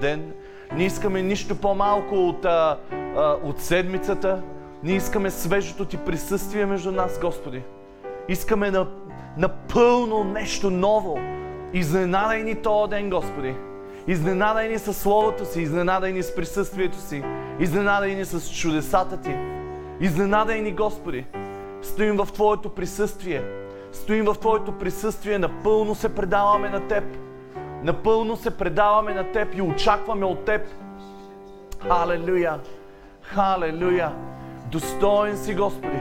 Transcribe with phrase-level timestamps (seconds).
[0.00, 0.32] ден.
[0.72, 2.78] Не искаме нищо по-малко от, а,
[3.16, 4.42] а, от седмицата.
[4.82, 7.62] Ние искаме свежото Ти присъствие между нас, Господи.
[8.28, 8.86] Искаме на,
[9.38, 11.18] напълно нещо ново.
[11.72, 13.54] Изненадай ни този ден, Господи.
[14.06, 17.22] Изненадай ни със Словото си, изненадай ни с присъствието си,
[17.60, 19.36] изненадай ни с чудесата Ти.
[20.00, 21.26] Изненадай ни, Господи.
[21.82, 23.42] Стоим в Твоето присъствие.
[23.92, 27.04] Стоим в Твоето присъствие, напълно се предаваме на Теб.
[27.82, 30.62] Напълно се предаваме на Теб и очакваме от Теб.
[31.88, 32.58] Халелуя!
[33.22, 34.12] Халелуя!
[34.70, 35.98] Достоен си, Господи!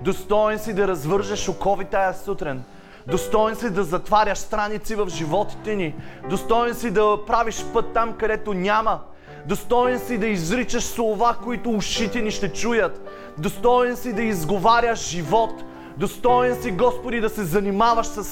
[0.00, 2.64] Достоен си да развържеш окови тая сутрин.
[3.06, 5.94] Достоен си да затваряш страници в животите ни.
[6.30, 9.00] Достоен си да правиш път там, където няма.
[9.46, 13.00] Достоен си да изричаш слова, които ушите ни ще чуят.
[13.38, 15.64] Достоен си да изговаряш живот.
[15.96, 18.24] Достоен си, Господи, да се занимаваш с,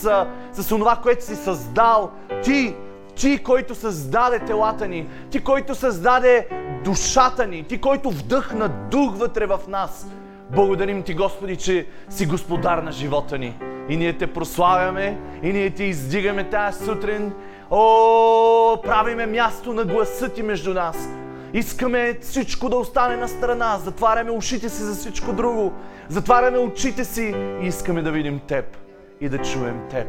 [0.53, 2.11] с това, което си създал.
[2.45, 2.75] Ти,
[3.17, 6.49] ти, който създаде телата ни, ти, който създаде
[6.85, 10.07] душата ни, ти, който вдъхна дух вътре в нас.
[10.51, 13.59] Благодарим ти, Господи, че си господар на живота ни.
[13.89, 17.33] И ние те прославяме, и ние те издигаме тази сутрин.
[17.71, 21.09] О, правиме място на гласа ти между нас.
[21.53, 23.79] Искаме всичко да остане на страна.
[23.79, 25.73] Затваряме ушите си за всичко друго.
[26.09, 28.77] Затваряме очите си и искаме да видим Теб
[29.21, 30.07] и да чуем Теб.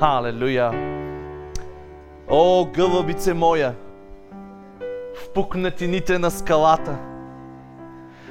[0.00, 0.72] Халелуя!
[2.28, 3.74] О, гълъбице моя,
[5.14, 6.98] в пукнатините на скалата,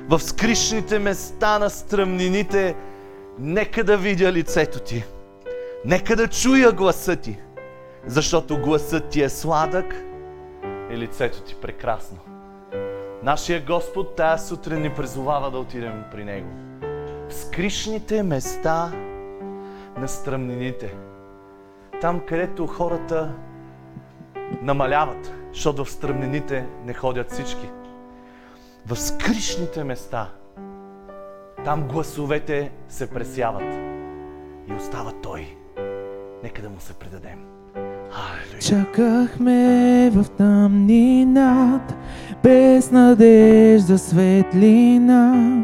[0.08, 2.76] в скришните места на стръмнините,
[3.40, 5.04] нека да видя лицето Ти.
[5.86, 7.40] Нека да чуя гласа Ти,
[8.08, 9.96] защото гласът Ти е сладък
[10.92, 12.31] и лицето Ти прекрасно.
[13.24, 16.50] Нашия Господ тази сутрин ни призовава да отидем при Него.
[17.30, 18.92] В скришните места
[19.98, 20.96] на стръмнините.
[22.02, 23.34] Там, където хората
[24.62, 27.70] намаляват, защото в стръмнините не ходят всички.
[28.86, 30.30] В скришните места,
[31.66, 33.74] там гласовете се пресяват
[34.68, 35.58] и остава Той.
[36.44, 37.51] Нека да му се предадем.
[38.60, 41.96] Чакахме в тъмнината,
[42.44, 45.64] без надежда светлина.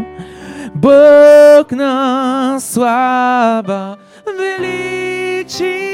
[0.75, 3.97] Бог на слава,
[4.39, 5.87] величие,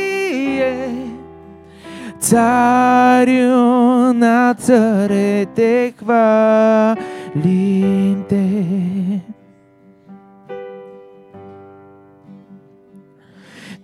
[2.24, 6.96] Царю на царете хвалим
[8.30, 8.64] те.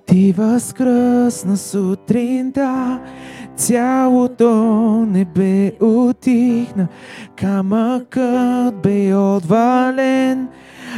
[0.06, 3.00] Ти възкръсна сутринта,
[3.56, 4.52] цялото
[5.10, 6.88] небе утихна,
[7.36, 10.48] камъкът бе отвален,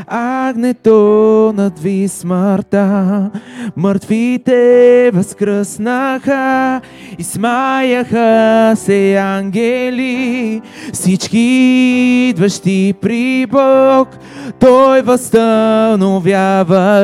[0.08, 3.32] агнето надви смъртта.
[3.78, 6.82] Мъртвите възкръснаха
[7.20, 10.62] и смаяха се ангели,
[10.94, 11.40] всички
[12.30, 14.10] идващи при Бог.
[14.60, 16.52] Той възстановява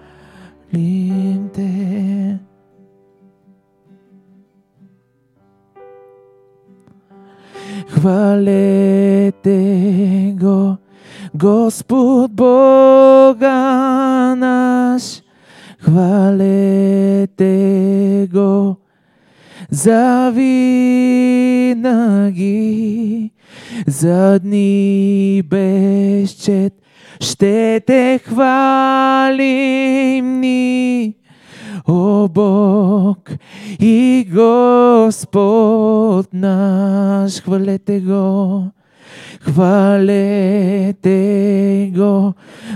[1.55, 2.39] те.
[7.89, 9.57] Хвалете
[10.41, 10.77] го,
[11.35, 13.55] Господ Бога
[14.35, 15.23] наш,
[15.79, 17.49] хвалете
[18.33, 18.77] го
[19.71, 21.81] за винаги,
[23.87, 26.75] за дни безчет.
[27.21, 29.51] Ще те хвалим
[30.41, 31.15] ни,
[31.89, 33.31] о Бог
[33.81, 37.41] и Господ наш.
[37.43, 38.65] Хвалете го,
[39.41, 41.13] хвалете
[41.97, 42.35] го,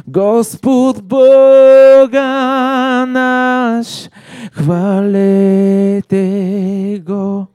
[0.09, 2.27] Господ Бога
[3.07, 4.09] наш.
[4.53, 6.23] Хвалете
[7.07, 7.47] го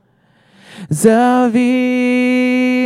[0.89, 2.85] за винаги,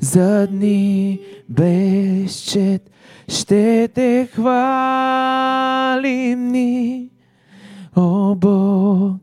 [0.00, 2.90] за дни безчет.
[3.28, 5.68] Ще те хвалим
[6.48, 7.10] ни,
[7.96, 9.20] о Бог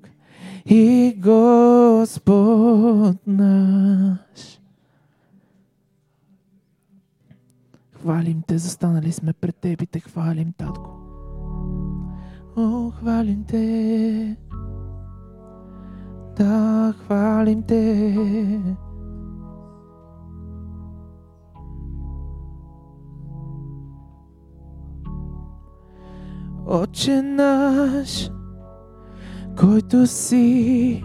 [0.65, 4.54] и Господ наш.
[8.05, 10.89] Хвалим те, застанали сме пред Теб и те хвалим, Татко.
[12.57, 14.37] О, хвалим те.
[16.37, 18.75] Да, хвалим те.
[26.65, 28.31] Отче наш,
[29.59, 31.03] който си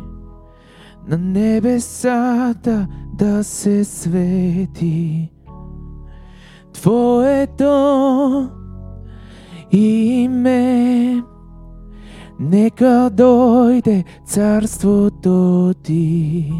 [1.09, 5.33] на небесата да се свети
[6.73, 8.51] Твоето
[9.71, 11.23] име.
[12.41, 16.53] Нека дойде царството ти.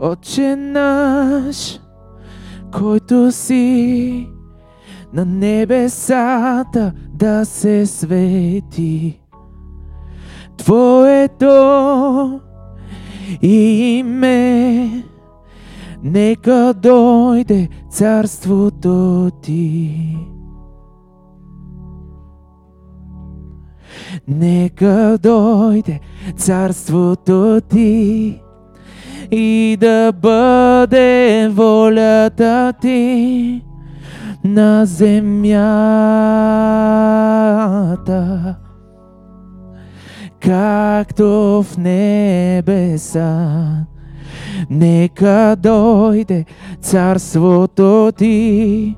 [0.00, 1.80] Отче наш,
[2.78, 4.28] който си
[5.12, 9.20] на небесата да се свети
[10.56, 12.40] Твоето
[13.42, 14.90] име.
[16.02, 20.16] Нека дойде царството ти.
[24.28, 26.00] Нека дойде
[26.36, 28.40] царството ти
[29.30, 33.62] и да бъде волята ти
[34.44, 35.58] на земята,
[40.40, 43.48] както в небеса.
[44.70, 46.44] Нека дойде
[46.80, 48.96] царството ти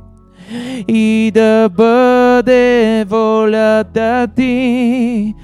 [0.88, 5.35] и да бъде волята ти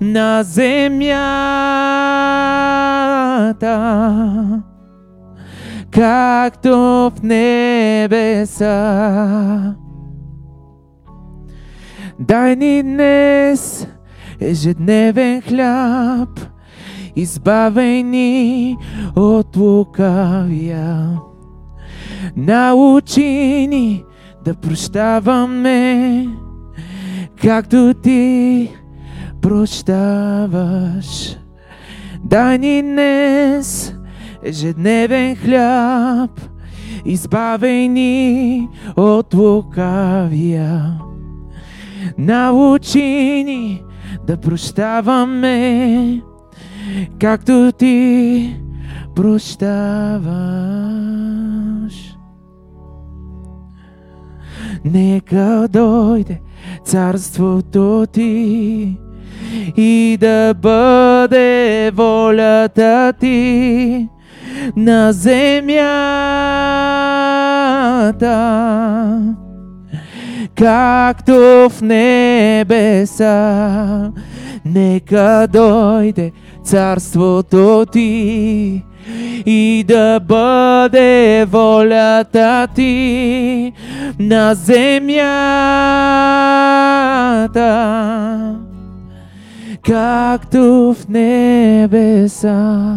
[0.00, 0.80] на земята,
[5.92, 8.66] както в небеса.
[12.18, 13.86] Дай ни днес
[14.40, 16.40] ежедневен хляб,
[17.16, 18.76] избавей ни
[19.16, 21.20] от лукавия.
[22.36, 24.04] Научи ни
[24.44, 26.28] да прощаваме,
[27.42, 28.70] както ти
[29.42, 31.36] прощаваш.
[32.24, 33.94] Дай ни днес
[34.44, 36.30] ежедневен хляб,
[37.04, 41.00] избавей ни от лукавия.
[42.18, 43.82] Научи ни
[44.26, 46.22] да прощаваме,
[47.20, 48.56] както ти
[49.14, 49.70] прощаваш.
[54.84, 56.40] Нека дойде
[56.84, 58.96] царството ти
[59.76, 64.08] и да бъде волята ти
[64.76, 65.80] на земята,
[70.54, 73.30] както в небеса.
[74.64, 76.32] Нека дойде
[76.64, 78.82] царството ти
[79.46, 83.72] и да бъде волята ти
[84.18, 85.20] на земята,
[89.82, 92.96] както в небеса.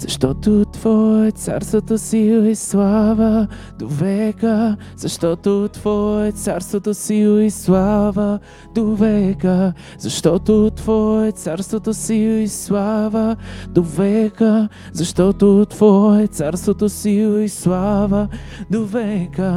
[0.00, 3.46] Защото Твое царството сила и слава
[3.78, 8.38] до века, защото Твое царството сила и слава
[8.74, 13.36] до века, защото Твое царството сила и слава
[13.68, 18.28] до века, защото Твое царството сила и слава
[18.70, 19.52] до века.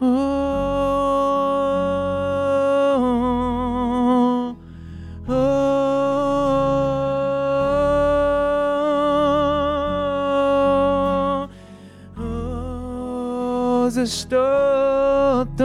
[0.00, 0.06] О,
[5.28, 5.53] о,
[13.90, 15.64] Защото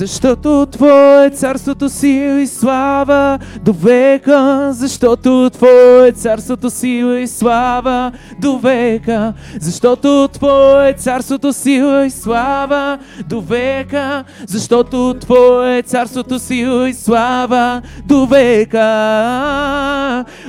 [0.00, 8.58] защото Твое царството сила и слава до века, защото Твое царството сила и слава до
[8.58, 12.98] века, защото Твое царството сила и слава
[13.28, 18.84] до века, защото Твое царството сила и слава до века.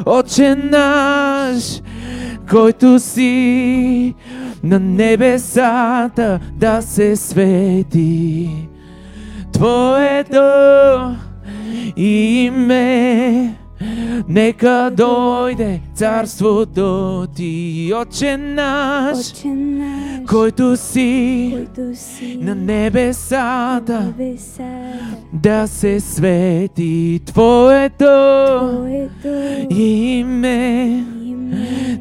[0.06, 1.82] Отче наш,
[2.52, 4.16] който си
[4.64, 8.50] на небесата да се свети.
[9.54, 10.42] Твоето
[11.98, 13.56] име,
[14.30, 24.64] нека дойде царството ти, Отче наш, Отче наш, който си който си на небесата, небесата,
[25.34, 28.06] да се свети Твоето
[28.72, 31.04] Твоето име.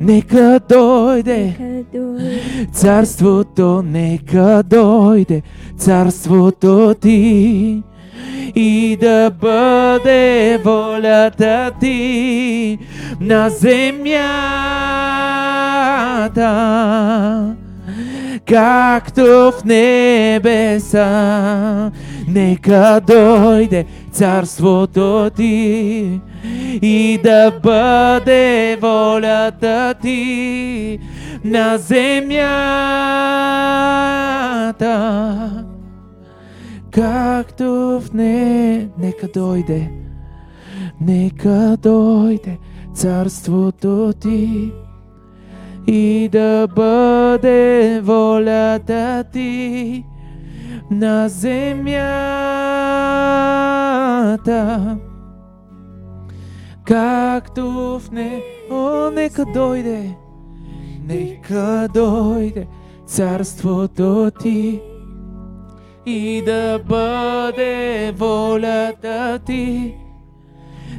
[0.00, 1.56] Нека дойде.
[2.72, 5.42] Царството, нека дойде.
[5.78, 7.82] Царството ти.
[8.54, 12.78] И да бъде волята ти
[13.20, 14.00] на земята,
[18.46, 21.00] както в небеса.
[22.28, 26.20] Нека дойде царството ти
[26.82, 30.98] и да бъде волята ти
[31.44, 32.30] на земята,
[36.90, 37.64] както
[38.00, 38.88] в не...
[38.98, 39.90] Нека дойде,
[41.00, 42.58] нека дойде
[42.94, 44.72] царството ти
[45.86, 50.04] и да бъде волята ти
[50.90, 51.96] на земята,
[56.84, 58.42] както в не...
[58.70, 60.16] О, нека дойде,
[61.08, 62.66] нека дойде
[63.06, 64.80] царството ти.
[66.06, 69.94] И да бъде волята ти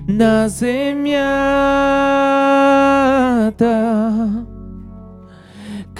[0.08, 1.22] на земята,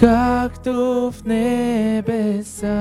[0.02, 2.72] както в небеса.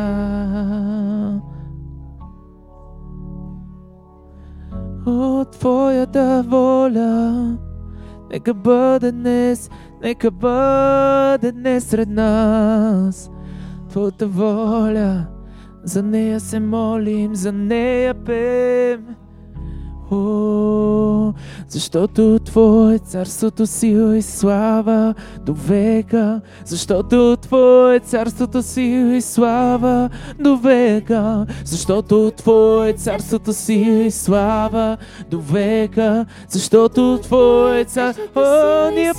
[5.05, 7.57] О, Твоята воля,
[8.31, 9.69] нека бъде днес,
[10.03, 13.31] нека бъде днес сред нас.
[13.89, 15.27] Твоята воля,
[15.83, 19.05] за нея се молим, за нея пеем.
[20.11, 20.90] О,
[21.67, 25.13] защото Твое царството сила и слава
[25.45, 30.09] до века, защото Твое царството сила и слава
[30.39, 34.97] до века, защото Твое царството сила и слава
[35.29, 38.39] до века, защото Твое царството...
[38.39, 39.13] О, ние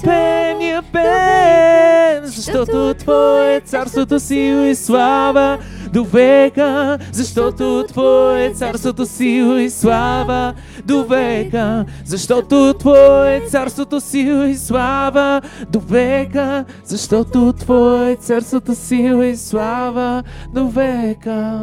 [0.58, 5.58] ние пеем, защото Твое царството сила и слава
[5.92, 10.54] до века, защото Твое царството сила и слава
[10.84, 15.40] до века, защото Твое царството сила и слава
[15.70, 20.22] до века, защото Твое царството сила и слава
[20.54, 21.58] до века.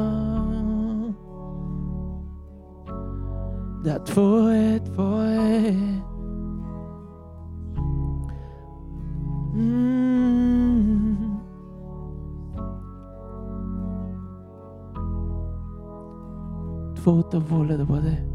[3.83, 5.75] Да, Твое, Твое.
[16.95, 18.28] Твоята воля да бъде.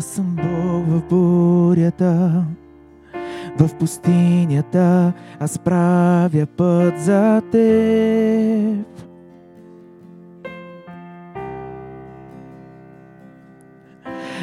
[0.00, 2.44] Аз съм Бог в бурята,
[3.58, 8.86] в пустинята, аз правя път за теб.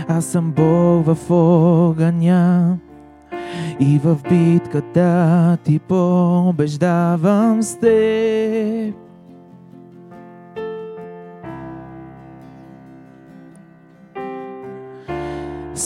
[0.07, 2.77] Аз съм Бог в огъня
[3.79, 9.06] и в битката ти побеждавам с теб.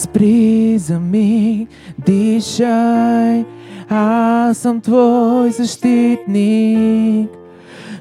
[0.02, 1.68] Спри за миг,
[2.06, 3.44] дишай,
[3.88, 7.30] аз съм твой защитник.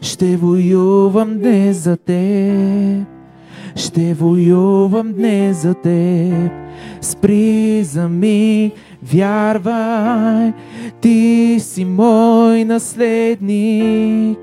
[0.02, 3.08] Ще воювам днес за теб,
[3.76, 6.52] ще воювам днес за теб.
[7.02, 8.74] Спри за миг,
[9.14, 10.54] вярвай,
[11.02, 14.40] ти си мой наследник.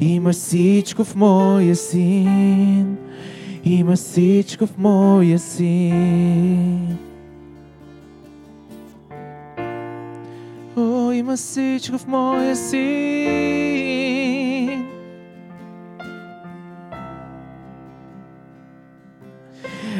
[0.00, 2.96] Имаш всичко в моя син.
[3.64, 6.98] Има всичко в моя син.
[10.76, 13.72] О, има всичко в моя син.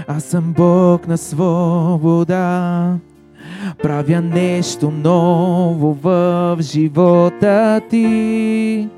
[0.07, 2.97] Аз съм Бог на свобода.
[3.83, 8.89] Правя нещо ново в живота ти.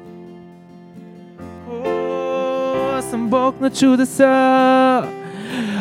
[3.35, 5.03] Бог на чудеса.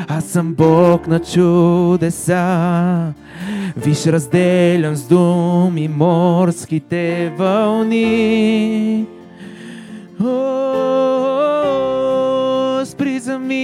[0.07, 3.13] Аз съм Бог на чудеса.
[3.77, 9.05] Виж, разделям с думи морските вълни.
[10.23, 10.25] О,
[12.85, 13.61] спри за миг,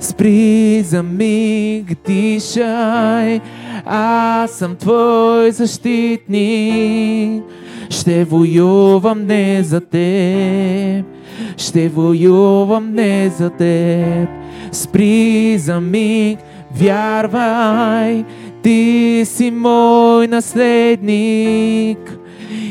[0.00, 3.40] спри за миг, дишай.
[3.86, 7.42] Аз съм твой защитник.
[7.90, 11.12] Ще воювам не за теб.
[11.56, 14.28] Ще воювам не за теб.
[14.72, 16.38] Спри за миг,
[16.74, 18.24] вярвай,
[18.62, 21.98] ти си мой наследник.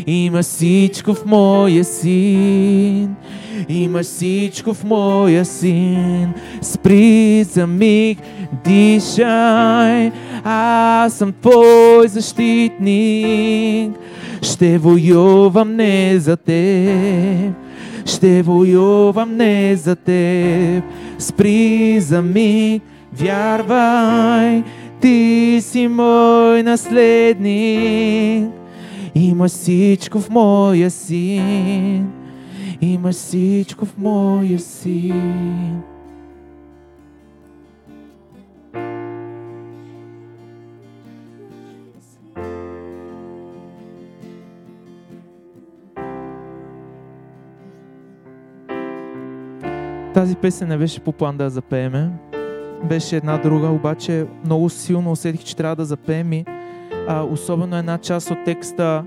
[0.08, 3.16] Има всичко в моя син.
[3.70, 6.34] Има всичко в моя син.
[6.62, 8.20] Спри за миг,
[8.64, 10.12] дишай.
[10.44, 13.92] Аз съм твой защитник.
[14.42, 17.61] Ще воювам не за теб.
[18.16, 20.84] Ще воювам не за теб.
[21.20, 24.64] Спри за миг, вярвай,
[25.02, 28.50] ти си мой наследник.
[29.16, 32.08] Има всичко в моя син.
[32.82, 35.82] Има всичко в моя син.
[50.14, 52.12] Тази песен не беше по план да я запееме.
[52.84, 56.46] Беше една друга, обаче много силно усетих, че трябва да запеем и
[57.08, 59.04] а, особено една част от текста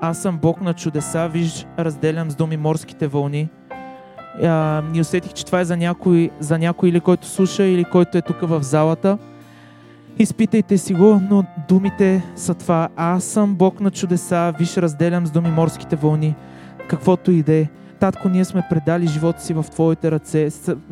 [0.00, 3.48] Аз съм Бог на чудеса, виж, разделям с думи морските вълни.
[4.42, 8.18] А, и усетих, че това е за някой, за някой или който слуша, или който
[8.18, 9.18] е тук в залата.
[10.18, 12.88] Изпитайте си го, но думите са това.
[12.96, 16.34] Аз съм Бог на чудеса, виж, разделям с думи морските вълни.
[16.88, 17.68] Каквото и е.
[18.00, 20.48] Татко, ние сме предали живота си в Твоите ръце,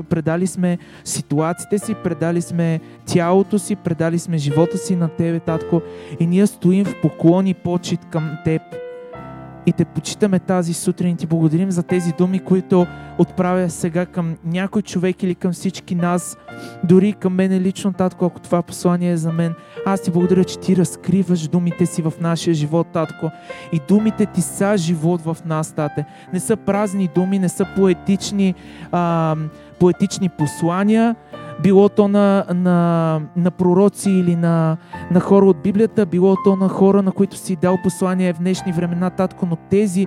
[0.09, 5.83] предали сме ситуациите си, предали сме тялото си, предали сме живота си на Тебе, Татко,
[6.21, 8.84] и ние стоим в поклон и почет към Теб.
[9.67, 12.87] И те почитаме тази сутрин и ти благодарим за тези думи, които
[13.19, 16.37] отправя сега към някой човек или към всички нас,
[16.85, 19.55] дори към мене лично, Татко, ако това послание е за мен.
[19.87, 23.31] Аз ти благодаря, че ти разкриваш думите си в нашия живот, Татко.
[23.73, 26.05] И думите ти са живот в нас, Тате.
[26.33, 28.55] Не са празни думи, не са поетични,
[28.93, 29.37] а,
[29.81, 31.17] поетични послания,
[31.63, 34.77] било то на, на, на пророци или на,
[35.11, 38.73] на хора от Библията, било то на хора, на които си дал послание в днешни
[38.73, 40.07] времена, Татко, но тези,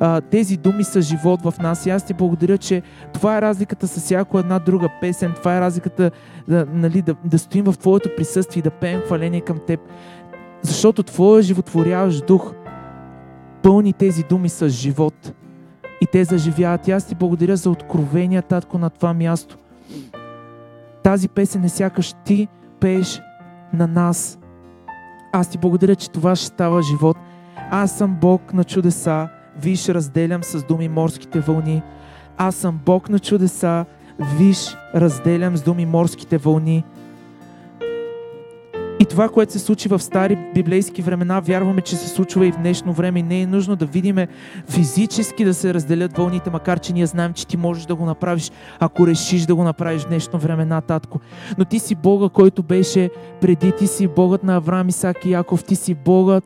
[0.00, 2.82] а, тези думи са живот в нас и аз ти благодаря, че
[3.12, 6.10] това е разликата с всяко една друга песен, това е разликата
[6.48, 9.80] да, нали, да, да стоим в Твоето присъствие и да пеем хваление към Теб,
[10.62, 12.52] защото Твоя животворяващ дух
[13.62, 15.32] пълни тези думи с живот
[16.00, 16.88] и те заживяват.
[16.88, 19.58] И аз ти благодаря за откровения, Татко, на това място.
[21.06, 22.48] Тази песен е сякаш ти
[22.80, 23.20] пееш
[23.72, 24.38] на нас.
[25.32, 27.16] Аз ти благодаря, че това ще става живот.
[27.70, 29.28] Аз съм Бог на чудеса.
[29.58, 31.82] Виж, разделям с думи морските вълни.
[32.36, 33.84] Аз съм Бог на чудеса.
[34.38, 36.84] Виж, разделям с думи морските вълни.
[39.10, 42.92] Това, което се случи в стари библейски времена, вярваме, че се случва и в днешно
[42.92, 43.18] време.
[43.18, 44.28] И не е нужно да видиме
[44.68, 48.50] физически да се разделят вълните, макар че ние знаем, че ти можеш да го направиш,
[48.80, 51.20] ако решиш да го направиш в днешно времена, татко.
[51.58, 55.64] Но ти си Бога, който беше преди, ти си Богът на Авраам, Исак и Яков,
[55.64, 56.44] ти си Богът,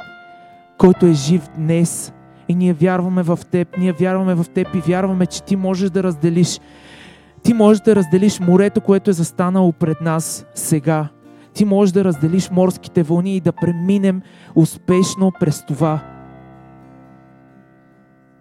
[0.79, 2.13] който е жив днес.
[2.49, 6.03] И ние вярваме в теб, ние вярваме в теб и вярваме, че ти можеш да
[6.03, 6.61] разделиш.
[7.43, 11.09] Ти можеш да разделиш морето, което е застанало пред нас сега.
[11.55, 14.23] Ти можеш да разделиш морските вълни и да преминем
[14.55, 16.01] успешно през това.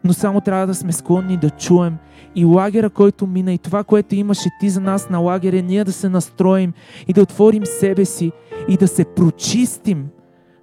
[0.04, 1.98] Но само трябва да сме склонни да чуем
[2.36, 5.92] и лагера, който мина, и това, което имаше ти за нас на лагеря, ние да
[5.92, 6.74] се настроим
[7.08, 8.32] и да отворим себе си
[8.68, 10.08] и да се прочистим,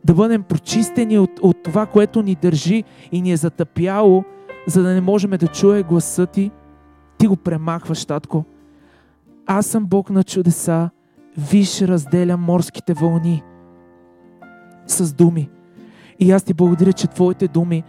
[0.04, 4.24] да бъдем прочистени от, от това, което ни държи и ни е затъпяло,
[4.66, 6.50] за да не можем да чуе гласа ти.
[7.18, 8.44] Ти го премахваш, татко.
[9.46, 10.90] Аз съм Бог на чудеса.
[11.38, 13.42] Виж, разделя морските вълни
[14.86, 15.50] с думи.
[16.20, 17.82] И аз ти благодаря, че твоите думи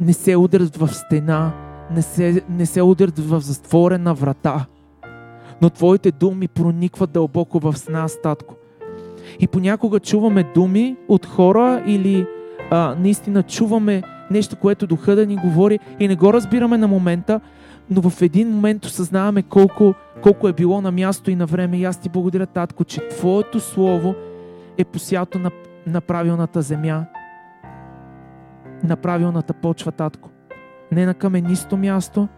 [0.00, 1.52] не се удрят в стена,
[1.90, 4.66] не се, не се удрят в затворена врата,
[5.62, 8.54] но твоите думи проникват дълбоко в нас, татко.
[9.40, 12.26] И понякога чуваме думи от хора или
[12.70, 17.40] а, наистина чуваме нещо, което духа да ни говори и не го разбираме на момента,
[17.90, 21.78] но в един момент осъзнаваме колко, колко е било на място и на време.
[21.78, 24.14] И аз ти благодаря, татко, че Твоето Слово
[24.78, 25.50] е посято на,
[25.86, 27.06] на правилната земя,
[28.84, 30.30] на правилната почва, татко.
[30.92, 32.28] Не на каменисто място,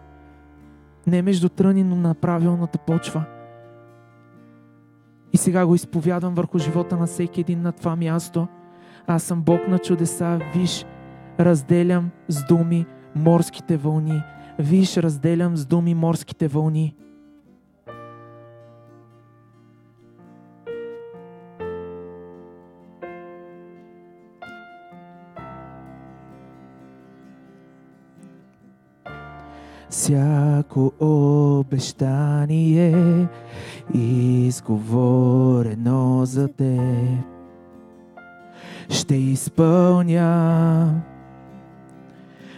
[1.07, 3.23] не между тръни, но на правилната почва.
[5.33, 8.47] И сега го изповядам върху живота на всеки един на това място.
[9.07, 10.85] Аз съм Бог на чудеса, виж,
[11.39, 12.85] разделям с думи
[13.15, 14.21] морските вълни.
[14.59, 16.95] Виж, разделям с думи морските вълни.
[29.89, 32.07] Всяко обещание
[33.93, 34.65] изговорено
[36.25, 37.23] за теб
[38.89, 41.01] ще изпълня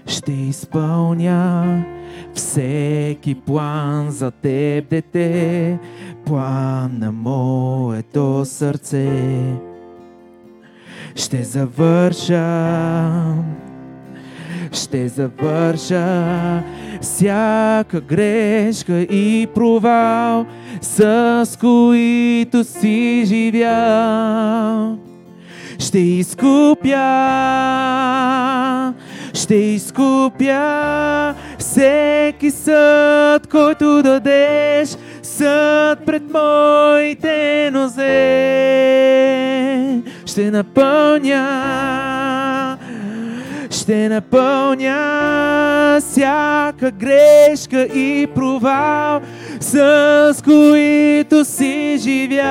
[0.07, 1.83] ще изпълня
[2.33, 5.79] всеки план за теб, дете,
[6.25, 9.09] план на моето сърце.
[11.15, 12.73] Ще завърша,
[14.71, 16.63] ще завърша
[17.01, 20.45] всяка грешка и провал,
[20.81, 24.97] с които си живял.
[25.79, 26.93] Ще изкупя,
[29.35, 34.89] ще изкупя всеки съд, който дадеш,
[35.23, 38.05] съд пред моите нозе.
[40.25, 41.47] Ще напълня,
[43.69, 45.01] ще напълня
[46.01, 49.21] всяка грешка и провал
[49.59, 52.45] с които си живял.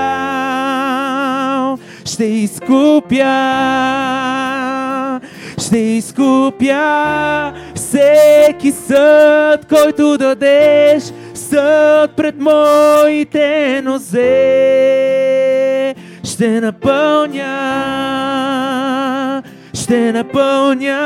[2.05, 3.25] Ще изкупя,
[5.75, 11.03] ще изкупя всеки съд, който дадеш,
[11.35, 14.25] съд пред моите нозе.
[16.25, 17.43] Ще напълня,
[19.75, 21.01] ще напълня,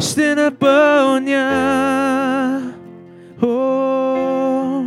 [0.00, 1.42] ще напълня.
[3.42, 4.82] О,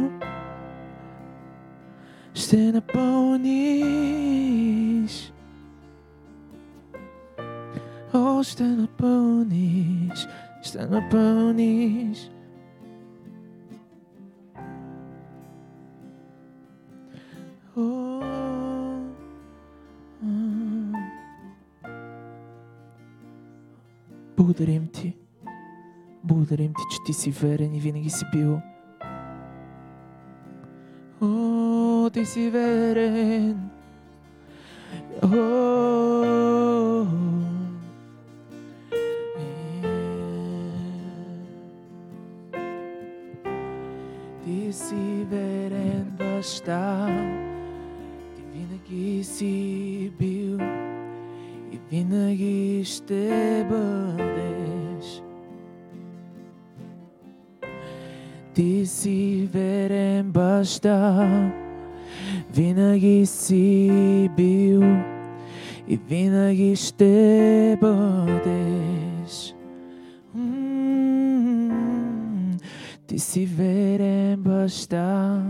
[2.33, 3.18] ще напълниш.
[8.43, 10.27] Ще напълниш,
[10.61, 12.31] ще напълниш.
[17.77, 18.21] О.
[24.37, 25.17] Благодарим ти.
[26.23, 28.59] Благодарим ти, че ти си верен и винаги си бил.
[31.21, 33.69] О, ти си верен.
[35.23, 36.58] О,
[44.79, 47.07] си верен баща,
[48.35, 50.59] ти винаги си бил
[51.71, 55.21] и винаги ще бъдеш.
[58.53, 61.27] Ти си верен баща,
[62.55, 64.83] винаги си бил
[65.87, 69.08] и винаги ще бъдеш.
[73.19, 75.41] Ти си верен баща,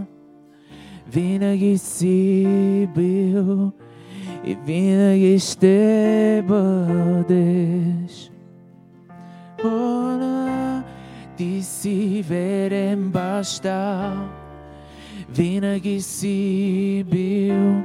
[1.14, 3.72] винаги си бил
[4.46, 8.32] и винаги ще бъдеш.
[9.64, 10.84] На,
[11.38, 14.14] ти си верен баща,
[15.30, 17.82] винаги си бил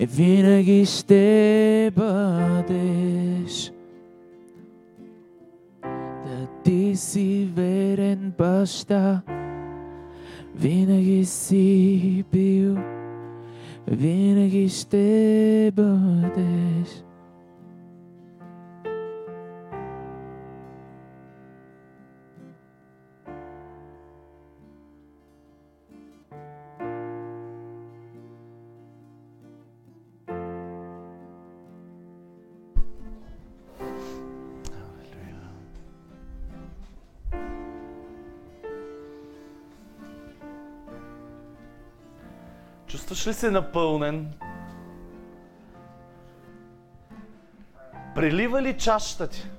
[0.00, 3.75] и винаги ще бъдеш.
[6.96, 9.20] Да ти си верен баща,
[10.54, 12.76] винаги си бил,
[13.86, 14.68] винаги
[43.26, 44.32] Чувстваш ли се напълнен?
[48.14, 49.50] Прелива ли чашата ти?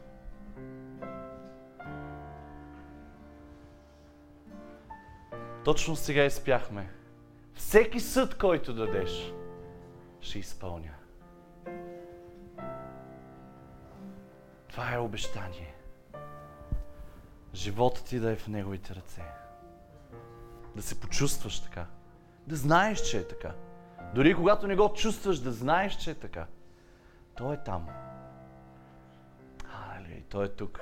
[5.65, 6.89] Точно сега изпяхме.
[7.53, 9.33] Всеки съд, който дадеш,
[10.21, 10.93] ще изпълня.
[14.67, 15.75] Това е обещание.
[17.53, 19.23] Животът ти да е в Неговите ръце.
[20.75, 21.85] Да се почувстваш така.
[22.47, 23.51] Да знаеш, че е така.
[24.15, 26.45] Дори когато не го чувстваш, да знаеш, че е така.
[27.35, 27.87] Той е там.
[29.65, 30.81] Халелуя, и Той е тук.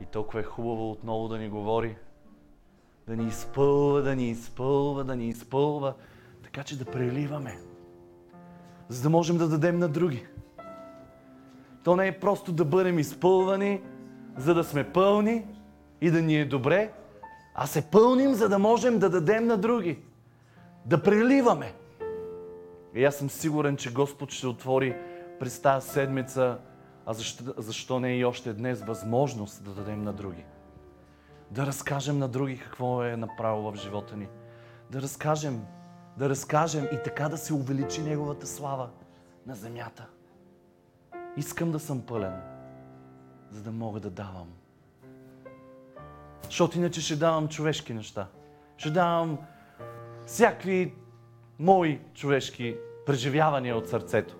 [0.00, 1.96] И толкова е хубаво отново да ни говори.
[3.06, 5.94] Да ни изпълва, да ни изпълва, да ни изпълва.
[6.42, 7.58] Така че да преливаме.
[8.88, 10.26] За да можем да дадем на други.
[11.84, 13.82] То не е просто да бъдем изпълвани,
[14.36, 15.46] за да сме пълни
[16.00, 16.92] и да ни е добре,
[17.54, 19.98] а се пълним, за да можем да дадем на други.
[20.88, 21.74] Да преливаме.
[22.94, 24.96] И аз съм сигурен, че Господ ще отвори
[25.40, 26.58] през тази седмица,
[27.06, 30.44] а защо, защо не и още днес, възможност да дадем на други.
[31.50, 34.28] Да разкажем на други какво е направил в живота ни.
[34.90, 35.64] Да разкажем,
[36.16, 38.90] да разкажем и така да се увеличи Неговата слава
[39.46, 40.06] на земята.
[41.36, 42.40] Искам да съм пълен,
[43.50, 44.48] за да мога да давам.
[46.44, 48.26] Защото иначе ще давам човешки неща.
[48.76, 49.38] Ще давам
[50.28, 50.94] всякакви
[51.58, 54.36] мои човешки преживявания от сърцето.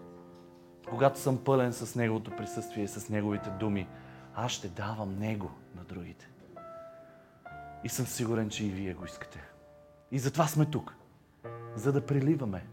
[0.89, 3.89] Когато съм пълен с Неговото присъствие и с Неговите думи,
[4.35, 6.29] аз ще давам Него на другите.
[7.85, 9.43] И съм сигурен, че и вие го искате.
[10.11, 10.95] И затова сме тук.
[11.75, 12.67] За да преливаме.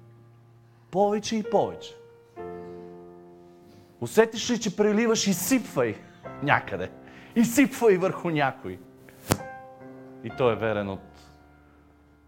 [0.92, 1.96] Повече и повече.
[4.02, 5.96] Усетиш ли, че преливаш, изсипвай
[6.44, 6.92] някъде.
[7.36, 8.80] Изсипвай върху някой.
[10.24, 11.15] И той е верен от,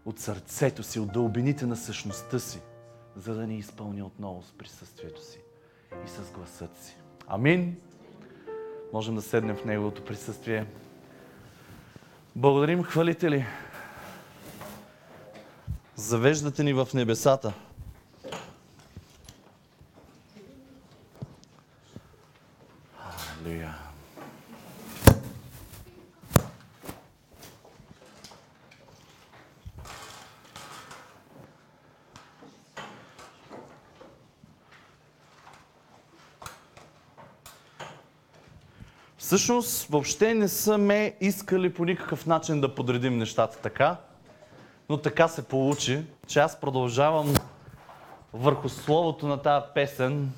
[0.08, 2.60] от сърцето си, от дълбините на същността си,
[3.16, 5.38] за да ни изпълни отново с присъствието си
[6.06, 6.96] и с гласът си.
[7.26, 7.76] Амин.
[8.92, 10.66] можем да седнем в Неговото присъствие.
[12.36, 13.46] Благодарим, хвалители.
[15.96, 17.52] Завеждате ни в небесата.
[23.44, 23.87] Алелуя.
[39.28, 43.96] Всъщност, въобще не са ме искали по никакъв начин да подредим нещата така,
[44.88, 47.34] но така се получи, че аз продължавам
[48.32, 50.32] върху словото на тази песен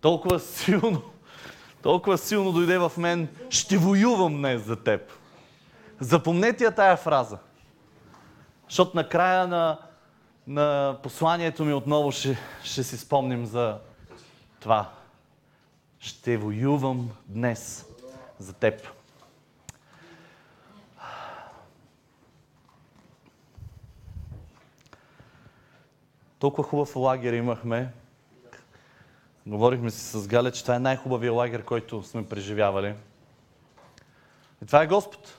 [0.00, 1.02] толкова силно,
[1.82, 5.12] толкова силно дойде в мен, ще воювам днес за теб.
[6.00, 7.38] Запомнете я тая фраза.
[8.68, 9.78] Защото накрая на,
[10.46, 13.78] на посланието ми отново ще, ще си спомним за
[14.60, 14.90] това.
[16.02, 17.86] Ще воювам днес
[18.38, 18.88] за теб.
[26.38, 27.92] Толкова хубав лагер имахме.
[29.46, 32.94] Говорихме си с Галя, че това е най-хубавия лагер, който сме преживявали.
[34.62, 35.36] И това е Господ.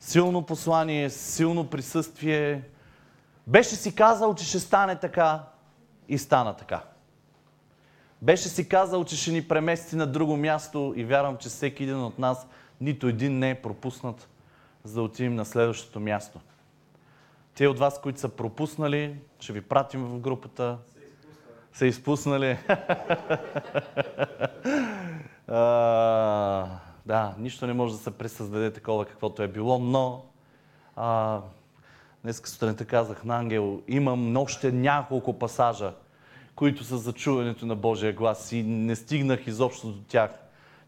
[0.00, 2.62] Силно послание, силно присъствие.
[3.46, 5.42] Беше си казал, че ще стане така
[6.08, 6.82] и стана така.
[8.24, 12.02] Беше си казал, че ще ни премести на друго място и вярвам, че всеки един
[12.02, 12.46] от нас,
[12.80, 14.28] нито един не е пропуснат,
[14.84, 16.40] за да отидем на следващото място.
[17.54, 20.78] Те от вас, които са пропуснали, ще ви пратим в групата.
[21.72, 22.58] Са изпуснали.
[25.48, 26.66] а,
[27.06, 30.24] да, нищо не може да се пресъздаде такова, каквото е било, но
[30.96, 31.40] а,
[32.22, 35.92] днес сутринта казах на Ангел, имам още няколко пасажа,
[36.56, 40.30] които са за чуването на Божия глас и не стигнах изобщо до тях.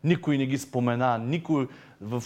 [0.04, 1.68] Никой не ги спомена, никой
[2.00, 2.22] в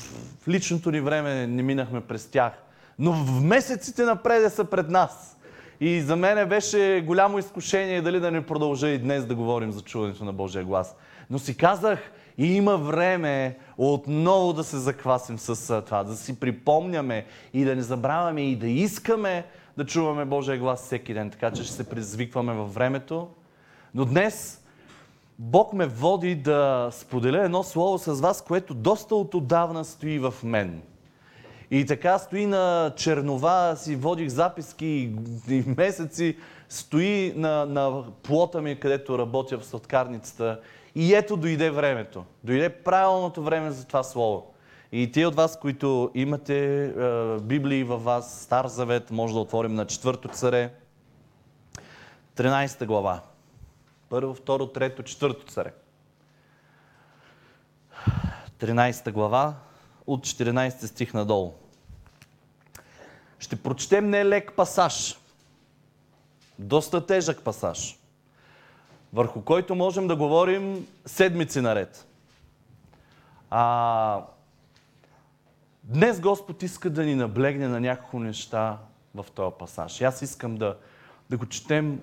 [0.49, 2.53] личното ни време не минахме през тях.
[2.99, 5.37] Но в месеците напред са пред нас.
[5.81, 9.81] И за мен беше голямо изкушение дали да не продължа и днес да говорим за
[9.81, 10.97] чуването на Божия глас.
[11.31, 17.27] Но си казах, и има време отново да се заквасим с това, да си припомняме
[17.55, 19.45] и да не забравяме и да искаме
[19.77, 21.31] да чуваме Божия глас всеки ден.
[21.31, 23.29] Така че ще се предизвикваме във времето.
[23.95, 24.65] Но днес
[25.39, 30.35] Бог ме води да споделя едно слово с вас, което доста от отдавна стои в
[30.43, 30.83] мен.
[31.71, 35.13] И така стои на чернова, си водих записки
[35.49, 36.37] и месеци,
[36.69, 40.61] стои на, на плота ми, където работя в сладкарницата.
[40.95, 42.25] И ето дойде времето.
[42.45, 44.50] Дойде правилното време за това слово.
[44.93, 46.91] И те от вас, които имате е,
[47.41, 50.73] Библии във вас, Стар Завет, може да отворим на четвърто царе,
[52.37, 53.21] 13 глава.
[54.09, 55.73] Първо, второ, трето, четвърто царе.
[58.59, 59.55] 13 глава,
[60.07, 61.55] от 14 стих надолу.
[63.39, 65.19] Ще прочетем не лек пасаж,
[66.59, 67.99] доста тежък пасаж,
[69.13, 72.07] върху който можем да говорим седмици наред.
[73.51, 74.25] А,
[75.91, 78.79] днес Господ иска да ни наблегне на няколко неща
[79.15, 80.01] в този пасаж.
[80.01, 80.77] И аз искам да,
[81.31, 82.01] да го четем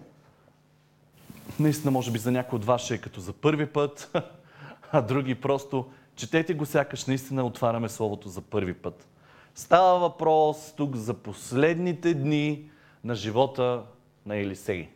[1.60, 4.17] наистина, може би за някой от вас ще е като за първи път,
[4.91, 9.08] а други просто четете го сякаш наистина отваряме Словото за първи път.
[9.56, 12.69] Става въпрос тук за последните дни
[13.04, 13.84] на живота
[14.26, 14.89] на Елисей.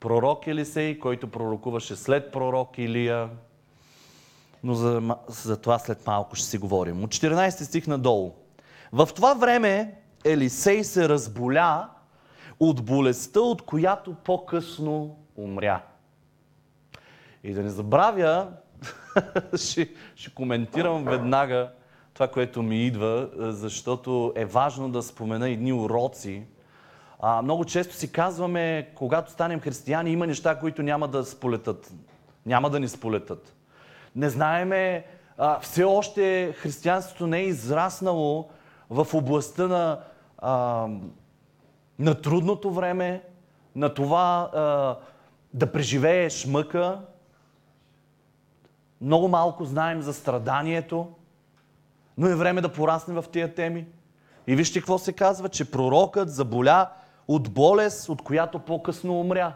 [0.00, 3.28] Пророк Елисей, който пророкуваше след пророк Илия,
[4.64, 7.04] но за, за това след малко ще си говорим.
[7.04, 8.32] От 14 стих надолу.
[8.92, 9.94] В това време
[10.24, 11.88] Елисей се разболя
[12.60, 15.82] от болестта, от която по-късно умря.
[17.44, 18.48] И да не забравя,
[19.56, 21.70] ще, ще коментирам веднага
[22.14, 26.42] това, което ми идва, защото е важно да спомена едни уроци.
[27.20, 31.92] А, много често си казваме, когато станем християни, има неща, които няма да сполетат.
[32.46, 33.54] Няма да ни сполетат.
[34.16, 35.04] Не знаеме,
[35.38, 38.48] а, все още християнството не е израснало
[38.90, 40.00] в областта на,
[40.38, 40.88] а,
[41.98, 43.22] на трудното време,
[43.76, 44.96] на това а,
[45.54, 47.00] да преживееш мъка.
[49.00, 51.08] Много малко знаем за страданието,
[52.18, 53.86] но е време да порасне в тия теми.
[54.46, 56.90] И вижте какво се казва, че пророкът заболя
[57.28, 59.54] от болест, от която по-късно умря.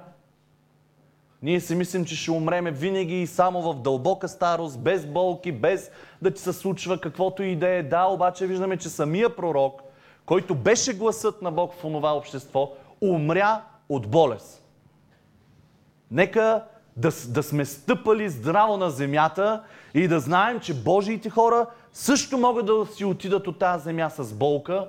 [1.47, 5.91] Ние си мислим, че ще умреме винаги и само в дълбока старост, без болки, без
[6.23, 7.83] да ти се случва каквото и да е.
[7.83, 9.83] Да, обаче виждаме, че самия пророк,
[10.25, 14.65] който беше гласът на Бог в онова общество, умря от болест.
[16.11, 16.65] Нека
[16.97, 19.63] да, да сме стъпали здраво на земята
[19.95, 24.35] и да знаем, че Божиите хора също могат да си отидат от тази земя с
[24.35, 24.89] болка,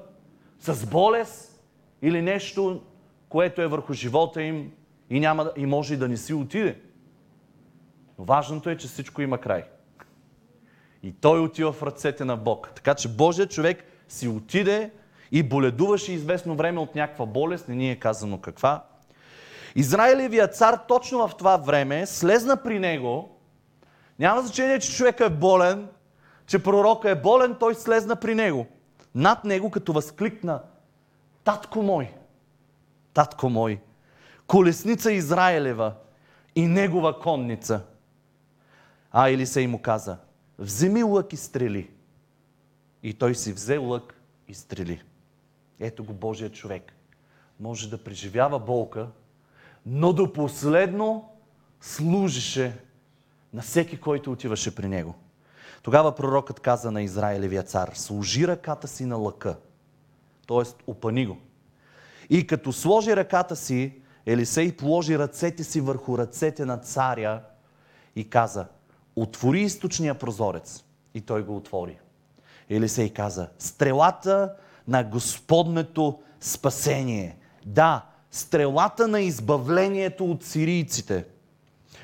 [0.60, 1.64] с болест
[2.02, 2.82] или нещо,
[3.30, 4.72] което е върху живота им
[5.10, 6.82] и, няма, и може и да не си отиде.
[8.20, 9.64] Но важното е, че всичко има край.
[11.04, 12.72] И той отива в ръцете на Бог.
[12.76, 14.92] Така че Божият човек си отиде
[15.32, 18.86] и боледуваше известно време от някаква болест, не ни е казано каква.
[19.76, 23.38] Израилевият цар точно в това време слезна при него.
[24.20, 25.88] Няма значение, че човека е болен,
[26.46, 28.68] че пророка е болен, той слезна при него.
[29.16, 30.62] Над него, като възкликна
[31.48, 32.14] Татко мой,
[33.14, 33.80] татко мой,
[34.48, 35.94] колесница Израилева
[36.56, 37.82] и негова конница.
[39.12, 40.18] А Елисей му каза,
[40.60, 41.90] вземи лък и стрели.
[43.04, 45.02] И той си взе лък и стрели.
[45.80, 46.94] Ето го Божия човек.
[47.60, 49.08] Може да преживява болка,
[49.86, 51.30] но до последно
[51.82, 52.80] служеше
[53.54, 55.16] на всеки, който отиваше при него.
[55.82, 59.58] Тогава пророкът каза на Израилевия цар, служи ръката си на лъка,
[60.48, 60.92] т.е.
[60.92, 61.38] опани го.
[62.30, 67.42] И като сложи ръката си, Елисей положи ръцете си върху ръцете на царя
[68.16, 68.66] и каза,
[69.16, 70.84] отвори източния прозорец.
[71.14, 72.00] И той го отвори.
[72.70, 74.54] Елисей каза, стрелата
[74.88, 77.38] на Господнето спасение.
[77.66, 81.26] Да, стрелата на избавлението от сирийците.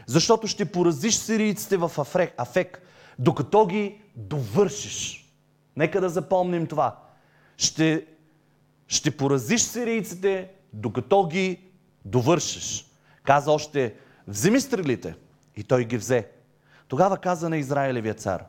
[0.05, 2.81] Защото ще поразиш сирийците в Афрек, Афек,
[3.19, 5.29] докато ги довършиш.
[5.77, 6.99] Нека да запомним това.
[7.57, 8.05] Ще,
[8.87, 11.72] ще поразиш сирийците, докато ги
[12.05, 12.85] довършиш.
[13.23, 13.95] Каза още,
[14.27, 15.15] вземи стрелите.
[15.55, 16.29] И той ги взе.
[16.87, 18.45] Тогава каза на Израилевия цар,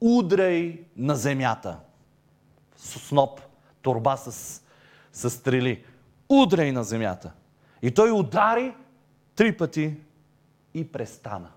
[0.00, 1.78] удряй на земята.
[2.76, 3.40] С сноп,
[3.82, 4.62] турба с,
[5.12, 5.84] с стрели.
[6.28, 7.32] Удряй на земята.
[7.82, 8.74] И той удари
[9.36, 9.96] три пъти
[10.74, 11.48] и престана.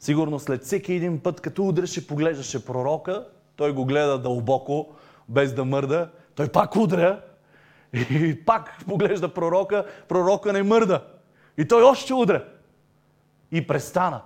[0.00, 4.94] Сигурно след всеки един път, като удреше, поглеждаше пророка, той го гледа дълбоко,
[5.28, 7.20] без да мърда, той пак удря
[7.92, 11.04] и пак поглежда пророка, пророка не мърда.
[11.58, 12.44] И той още удря.
[13.50, 14.22] И престана.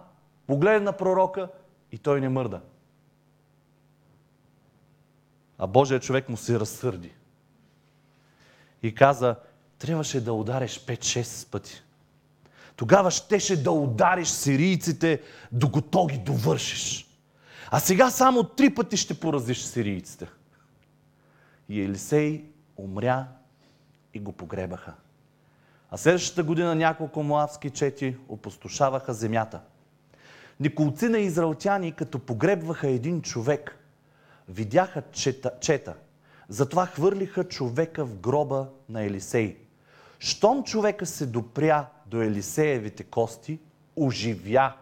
[0.47, 1.49] Погледна пророка
[1.93, 2.61] и той не мърда.
[5.59, 7.13] А Божия човек му се разсърди.
[8.83, 9.37] И каза,
[9.79, 11.83] трябваше да удариш 5-6 пъти.
[12.77, 17.07] Тогава щеше да удариш сирийците, докато ги довършиш.
[17.71, 20.27] А сега само три пъти ще поразиш сирийците.
[21.69, 22.45] И Елисей
[22.77, 23.29] умря
[24.15, 24.95] и го погребаха.
[25.91, 29.61] А следващата година няколко муавски чети опустошаваха земята.
[30.61, 33.79] Николци на израелтяни, като погребваха един човек,
[34.49, 35.95] видяха чета, чета.
[36.49, 39.57] Затова хвърлиха човека в гроба на Елисей.
[40.19, 43.59] Щом човека се допря до Елисеевите кости,
[43.97, 44.73] оживя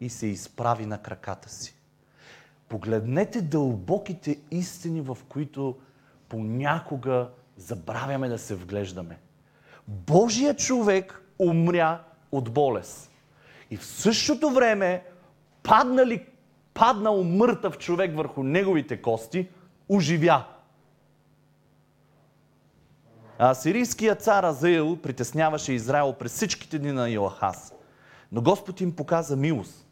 [0.00, 1.74] и се изправи на краката си.
[2.68, 5.78] Погледнете дълбоките истини, в които
[6.28, 7.30] понякога
[7.60, 9.18] забравяме да се вглеждаме.
[9.88, 12.02] Божия човек умря
[12.32, 13.10] от болест.
[13.70, 15.04] И в същото време
[15.62, 16.26] паднали,
[16.74, 19.48] паднал мъртъв човек върху неговите кости,
[19.88, 20.44] оживя.
[23.38, 27.74] А сирийският цар Азаил притесняваше Израел през всичките дни на Йоахаз.
[28.32, 29.86] Но Господ им показа милост.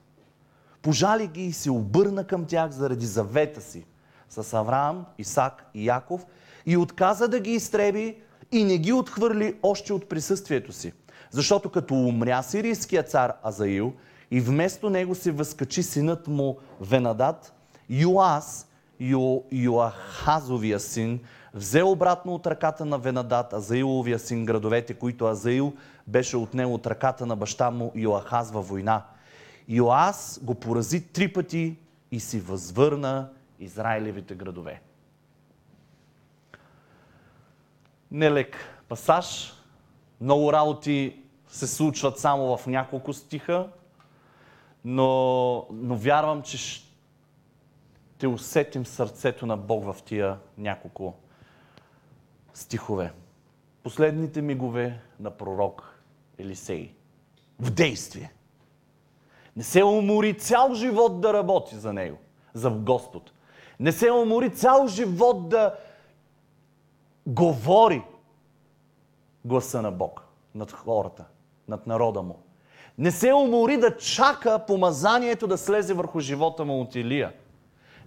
[0.83, 3.85] Пожали ги и се обърна към тях заради завета си
[4.29, 6.27] с Авраам, Исак и Яков
[6.69, 8.17] и отказа да ги изтреби
[8.53, 10.93] и не ги отхвърли още от присъствието си.
[11.31, 13.93] Защото като умря сирийският цар Азаил
[14.31, 17.55] и вместо него се възкачи синът му Венадат,
[17.91, 18.67] Йоас,
[19.01, 21.21] Йо, Йоахазовия син,
[21.55, 25.73] взе обратно от ръката на Венадат, Азаиловия син, градовете, които Азаил
[26.07, 29.03] беше отнел от ръката на баща му Йоахаз във война.
[29.69, 31.77] Йоас го порази три пъти
[32.13, 33.29] и си възвърна
[33.61, 34.81] Израилевите градове.
[38.11, 38.57] Нелек
[38.89, 39.55] пасаж.
[40.21, 43.69] Много работи се случват само в няколко стиха,
[44.85, 51.15] но, но вярвам, че ще усетим сърцето на Бог в тия няколко
[52.55, 53.13] стихове.
[53.83, 56.01] Последните мигове на пророк
[56.39, 56.93] Елисей.
[57.61, 58.33] В действие.
[59.57, 62.19] Не се умори цял живот да работи за него,
[62.55, 63.33] за Господ.
[63.81, 65.75] Не се умори цял живот да
[67.29, 68.03] говори
[69.45, 70.25] гласа на Бог
[70.55, 71.25] над хората,
[71.69, 72.43] над народа му.
[72.99, 77.33] Не се умори да чака помазанието да слезе върху живота му от Илия.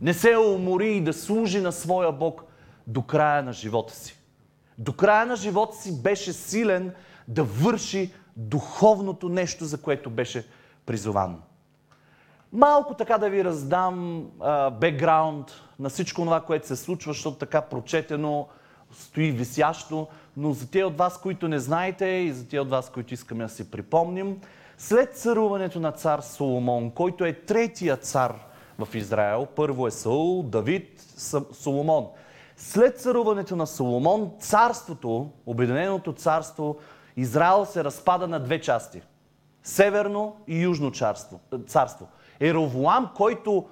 [0.02, 2.44] Не се умори и да служи на своя Бог
[2.88, 4.18] до края на живота си.
[4.78, 6.94] До края на живота си беше силен
[7.28, 10.48] да върши духовното нещо, за което беше
[10.86, 11.42] призован.
[12.54, 14.28] Малко така да ви раздам
[14.80, 18.48] бекграунд на всичко това, което се случва, защото така прочетено
[18.94, 22.90] стои висящо, но за тези от вас, които не знаете и за тези от вас,
[22.90, 24.42] които искаме да си припомним,
[24.78, 28.34] след царуването на цар Соломон, който е третия цар
[28.80, 31.02] в Израел, първо е Саул, Давид,
[31.54, 32.08] Соломон.
[32.58, 36.78] След царуването на Соломон, царството, Обединеното царство,
[37.18, 39.02] Израел се разпада на две части.
[39.64, 41.40] Северно и Южно царство.
[41.68, 42.08] царство.
[42.40, 43.68] Еровоам, който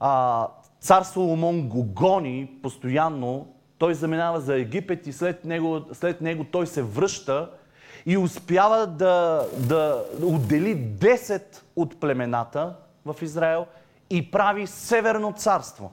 [0.00, 0.48] а,
[0.80, 3.46] цар Соломон го гони постоянно,
[3.82, 7.50] той заминава за Египет и след него, след него той се връща
[8.06, 11.42] и успява да, да отдели 10
[11.76, 13.66] от племената в Израел
[14.10, 15.92] и прави Северно царство.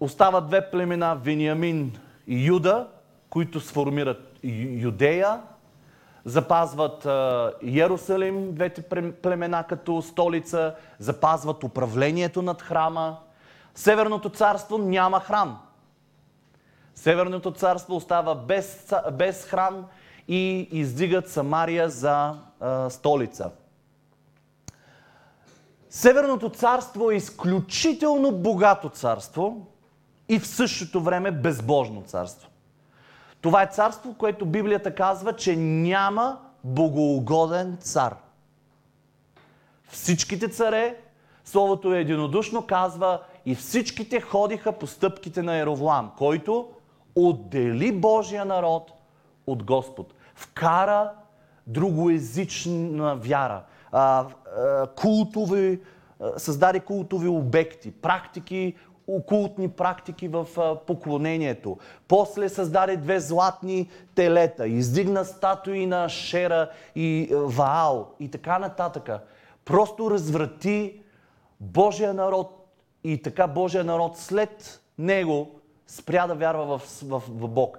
[0.00, 2.88] Остават две племена, Вениамин и Юда,
[3.30, 5.40] които сформират Юдея,
[6.24, 7.04] запазват
[7.62, 8.82] Иерусалим, двете
[9.22, 13.18] племена като столица, запазват управлението над храма.
[13.74, 15.60] Северното царство няма храм.
[16.94, 19.86] Северното царство остава без, без храм
[20.28, 23.50] и издигат Самария за а, столица.
[25.90, 29.66] Северното царство е изключително богато царство
[30.28, 32.48] и в същото време безбожно царство.
[33.40, 38.16] Това е царство, което Библията казва, че няма богоугоден цар.
[39.88, 40.96] Всичките царе,
[41.44, 46.68] Словото е единодушно, казва и всичките ходиха по стъпките на Еровлам, който
[47.14, 48.92] отдели Божия народ
[49.46, 50.14] от Господ.
[50.34, 51.12] Вкара
[51.66, 53.62] другоязична вяра,
[53.92, 54.26] а,
[54.56, 55.80] а, култови,
[56.20, 58.74] а, създаде култови обекти, практики,
[59.06, 60.46] окултни практики в
[60.86, 61.78] поклонението.
[62.08, 69.10] После създаде две златни телета, издигна статуи на Шера и Ваал и така нататък.
[69.64, 71.00] Просто разврати
[71.60, 72.59] Божия народ
[73.04, 77.78] и така Божия народ след него спря да вярва в, в, в Бог.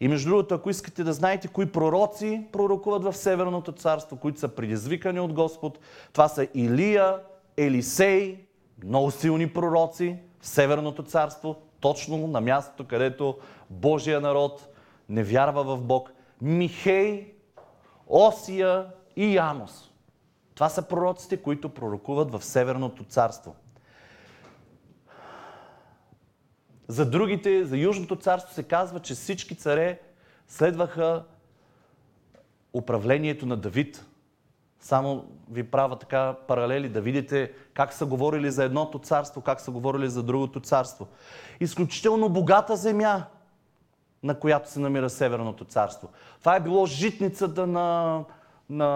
[0.00, 4.48] И между другото, ако искате да знаете кои пророци пророкуват в Северното царство, които са
[4.48, 5.78] предизвикани от Господ,
[6.12, 7.18] това са Илия,
[7.56, 8.46] Елисей,
[8.84, 13.36] много силни пророци, в Северното царство, точно на мястото, където
[13.70, 14.68] Божия народ
[15.08, 16.12] не вярва в Бог.
[16.40, 17.34] Михей,
[18.06, 18.86] Осия
[19.16, 19.90] и Янос.
[20.54, 23.54] Това са пророците, които пророкуват в Северното царство.
[26.92, 30.00] За другите, за Южното царство се казва, че всички царе
[30.48, 31.24] следваха
[32.72, 34.06] управлението на Давид.
[34.80, 39.70] Само ви правя така паралели да видите как са говорили за едното царство, как са
[39.70, 41.08] говорили за другото царство.
[41.60, 43.24] Изключително богата земя,
[44.22, 46.08] на която се намира Северното царство.
[46.40, 48.18] Това е било житницата на,
[48.70, 48.88] на,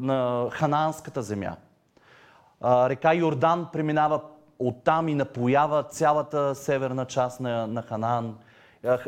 [0.00, 1.56] на Ханаанската земя.
[2.64, 4.20] Река Йордан преминава
[4.68, 8.36] оттам и напоява цялата северна част на, на Ханаан.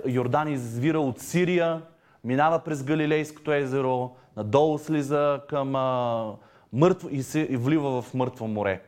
[0.07, 1.83] Йордан извира от Сирия,
[2.25, 6.33] минава през Галилейското езеро, надолу слиза към а,
[6.73, 8.83] мъртво и се и влива в мъртво море.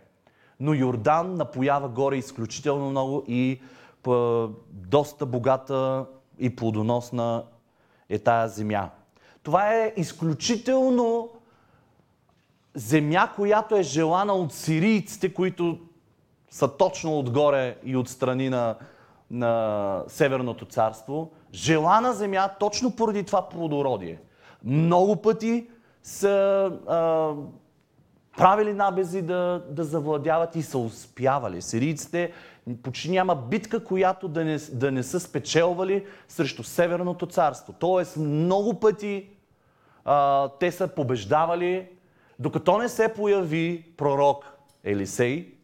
[0.60, 3.60] Но Йордан напоява горе изключително много и
[4.02, 6.06] по, доста богата
[6.38, 7.44] и плодоносна
[8.08, 8.90] е тая земя.
[9.42, 11.30] Това е изключително
[12.74, 15.78] земя, която е желана от сирийците, които
[16.50, 18.74] са точно отгоре и отстрани на,
[19.30, 21.30] на Северното царство.
[21.54, 24.20] Желана земя точно поради това плодородие.
[24.64, 25.68] Много пъти
[26.02, 27.32] са а,
[28.36, 31.62] правили набези да, да завладяват и са успявали.
[31.62, 32.32] Сирийците
[32.82, 37.72] почти няма битка, която да не, да не са спечелвали срещу Северното царство.
[37.78, 39.28] Тоест много пъти
[40.04, 41.88] а, те са побеждавали,
[42.38, 44.44] докато не се появи пророк
[44.84, 45.57] Елисей,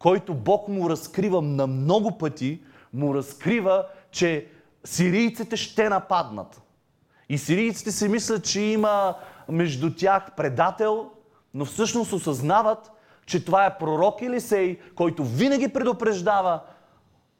[0.00, 4.46] който Бог му разкрива на много пъти, му разкрива, че
[4.84, 6.62] сирийците ще нападнат.
[7.28, 9.14] И сирийците си мислят, че има
[9.48, 11.10] между тях предател,
[11.54, 12.90] но всъщност осъзнават,
[13.26, 16.60] че това е пророк Елисей, който винаги предупреждава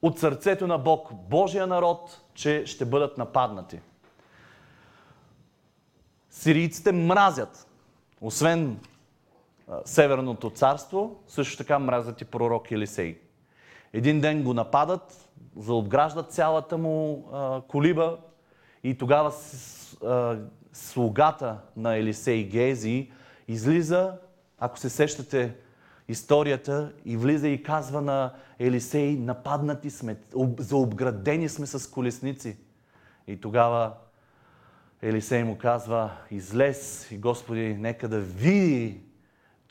[0.03, 3.81] от сърцето на Бог, Божия народ, че ще бъдат нападнати.
[6.31, 7.67] Сирийците мразят,
[8.21, 8.79] освен
[9.85, 13.21] Северното царство, също така мразят и пророк Елисей.
[13.93, 18.18] Един ден го нападат, заобграждат цялата му а, колиба
[18.85, 20.39] и тогава с, а,
[20.73, 23.11] слугата на Елисей Гези
[23.49, 24.12] излиза,
[24.59, 25.55] ако се сещате
[26.09, 30.16] историята, и влиза и казва на Елисей, нападнати сме,
[30.59, 32.57] заобградени сме с колесници.
[33.27, 33.93] И тогава
[35.03, 39.01] Елисей му казва, излез и Господи, нека да види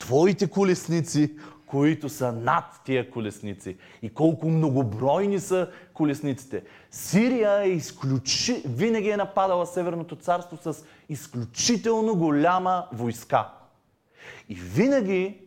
[0.00, 1.36] Твоите колесници,
[1.66, 3.76] които са над тия колесници.
[4.02, 6.64] И колко многобройни са колесниците.
[6.90, 8.62] Сирия е изключи...
[8.66, 13.48] винаги е нападала Северното царство с изключително голяма войска.
[14.48, 15.38] И винаги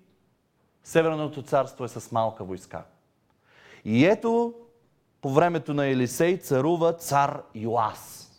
[0.83, 2.83] Северното царство е с малка войска.
[3.85, 4.53] И ето,
[5.21, 8.31] по времето на Елисей царува цар Йоас,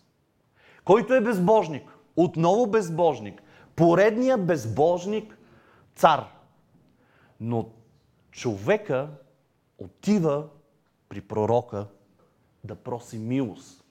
[0.85, 1.83] който е безбожник.
[2.17, 3.43] Отново безбожник.
[3.77, 5.39] Поредният безбожник
[5.97, 6.25] цар.
[7.41, 7.69] Но
[8.31, 9.09] човека
[9.79, 10.47] отива
[11.09, 11.87] при пророка
[12.65, 13.85] да проси милост.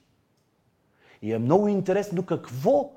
[1.22, 2.92] И е много интересно какво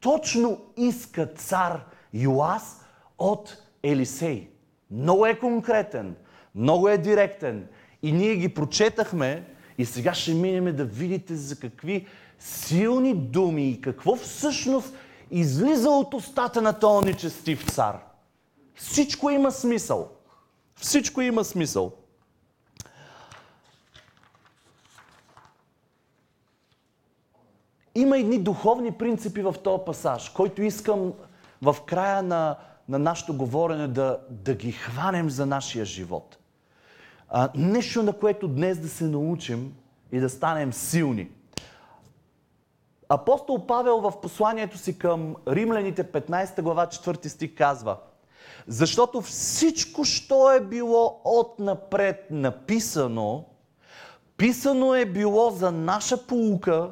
[0.00, 1.84] точно иска цар
[2.14, 2.84] Йоас
[3.18, 4.50] от Елисей.
[4.90, 6.16] Много е конкретен,
[6.54, 7.68] много е директен.
[8.02, 12.06] И ние ги прочетахме и сега ще минем да видите за какви
[12.38, 14.94] силни думи и какво всъщност
[15.30, 18.09] излиза от устата на този нечестив цар.
[18.80, 20.08] Всичко има смисъл.
[20.76, 21.92] Всичко има смисъл.
[27.94, 31.12] Има едни духовни принципи в този пасаж, който искам
[31.62, 32.56] в края на,
[32.88, 36.38] на нашето говорене да, да ги хванем за нашия живот.
[37.28, 39.74] А, нещо, на което днес да се научим
[40.12, 41.30] и да станем силни.
[43.08, 47.96] Апостол Павел в посланието си към римляните 15 глава 4 стих казва
[48.66, 53.44] Защото всичко, що е било отнапред написано,
[54.36, 56.90] писано е било за наша полука,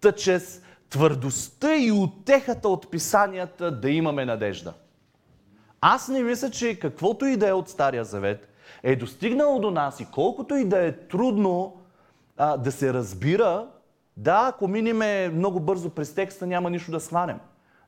[0.00, 4.72] та чрез твърдостта и утехата от писанията да имаме надежда.
[5.80, 8.48] Аз не мисля, че каквото и да е от Стария Завет
[8.82, 11.76] е достигнало до нас и колкото и да е трудно
[12.36, 13.68] а, да се разбира,
[14.16, 17.38] да, ако минеме много бързо през текста, няма нищо да схванем.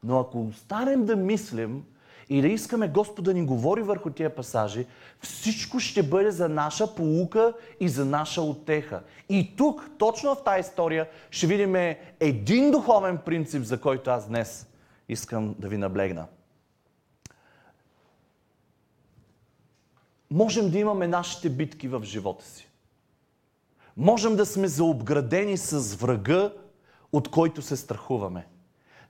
[0.05, 1.85] Но ако останем да мислим
[2.33, 4.87] и да искаме Господ да ни говори върху тия пасажи,
[5.21, 9.03] всичко ще бъде за наша полука и за наша отеха.
[9.29, 14.67] И тук, точно в тази история, ще видим един духовен принцип, за който аз днес
[15.09, 16.27] искам да ви наблегна.
[20.31, 22.69] Можем да имаме нашите битки в живота си.
[23.97, 26.53] Можем да сме заобградени с врага,
[27.13, 28.47] от който се страхуваме.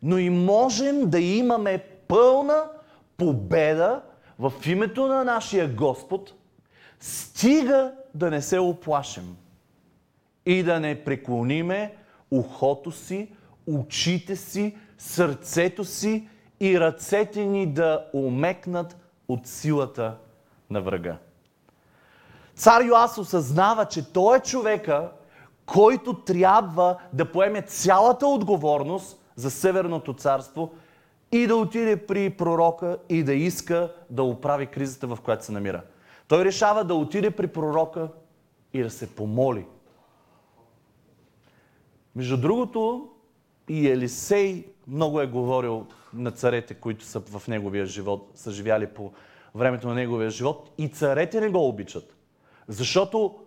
[0.03, 2.65] Но и можем да имаме пълна
[3.17, 4.03] победа
[4.39, 6.35] в името на нашия Господ,
[7.01, 9.37] стига да не се оплашим
[10.47, 11.97] и да не преклониме
[12.31, 13.33] ухото си,
[13.67, 16.29] очите си, сърцето си
[16.61, 18.97] и ръцете ни да омекнат
[19.29, 20.17] от силата
[20.71, 21.17] на врага.
[22.55, 25.11] Цар Йоас осъзнава, че той е човека,
[25.67, 30.75] който трябва да поеме цялата отговорност за Северното царство
[31.33, 35.83] и да отиде при пророка и да иска да оправи кризата, в която се намира.
[36.29, 38.09] Той решава да отиде при пророка
[38.73, 39.67] и да се помоли.
[42.17, 43.09] Между другото,
[43.69, 49.13] и Елисей много е говорил на царете, които са в неговия живот, са живяли по
[49.55, 50.71] времето на неговия живот.
[50.79, 52.17] И царете не го обичат.
[52.69, 53.39] Защото,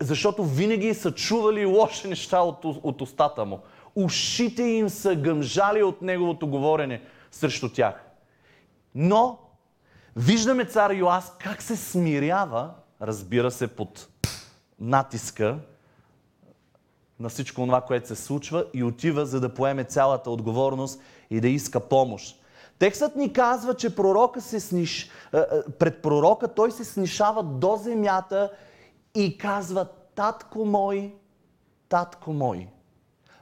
[0.00, 3.60] защото винаги са чували лоши неща от, от устата му.
[3.96, 8.04] Ушите им са гъмжали от неговото говорене срещу тях.
[8.94, 9.38] Но
[10.16, 12.70] виждаме цар Йоас как се смирява,
[13.02, 14.08] разбира се, под
[14.80, 15.58] натиска
[17.20, 21.48] на всичко това, което се случва и отива, за да поеме цялата отговорност и да
[21.48, 22.40] иска помощ.
[22.78, 25.10] Текстът ни казва, че пророка се сниш,
[25.78, 28.52] пред пророка той се снишава до земята
[29.14, 31.14] и казва, татко мой,
[31.88, 32.68] татко мой.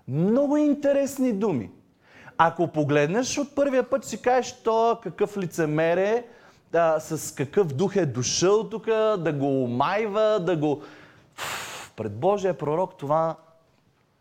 [0.08, 1.70] Много интересни думи.
[2.38, 6.24] Ако погледнеш от първия път, си кажеш, то какъв лицемер е,
[6.72, 8.86] да, с какъв дух е дошъл тук,
[9.18, 10.82] да го омайва, да го...
[11.96, 13.36] Пред Божия пророк това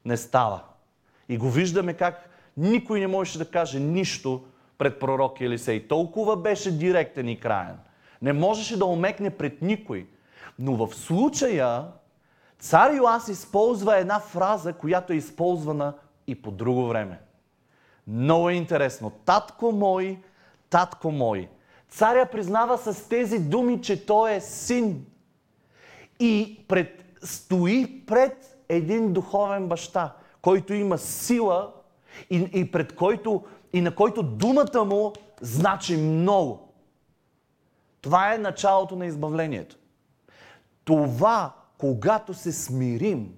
[0.06, 0.62] не става.
[1.30, 4.42] И го виждаме как никой не можеше да каже нищо
[4.78, 5.88] пред пророк Елисей.
[5.88, 7.78] Толкова беше директен и краен.
[8.22, 10.08] Не можеше да омекне пред никой.
[10.60, 11.84] Но в случая
[12.62, 15.94] цар Йоас използва една фраза, която е използвана
[16.28, 17.20] и по друго време.
[18.08, 19.10] Много е интересно.
[19.26, 20.20] Татко мой,
[20.70, 21.50] татко мой.
[21.90, 25.06] Царя признава с тези думи, че той е син.
[26.20, 31.74] И пред, стои пред един духовен баща, който има сила
[32.30, 33.44] и, и пред който
[33.74, 36.74] и на който думата му значи много.
[38.02, 39.76] Това е началото на избавлението.
[40.84, 43.34] Това, когато се смирим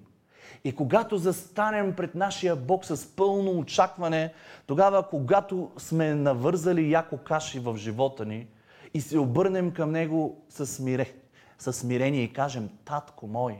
[0.64, 4.32] И когато застанем пред нашия Бог с пълно очакване,
[4.66, 8.46] тогава, когато сме навързали яко каши в живота ни
[8.94, 11.14] и се обърнем към Него с, смире,
[11.58, 13.58] смирение и кажем, Татко мой,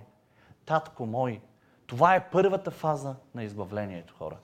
[0.66, 1.40] Татко мой,
[1.86, 4.36] това е първата фаза на избавлението, хора.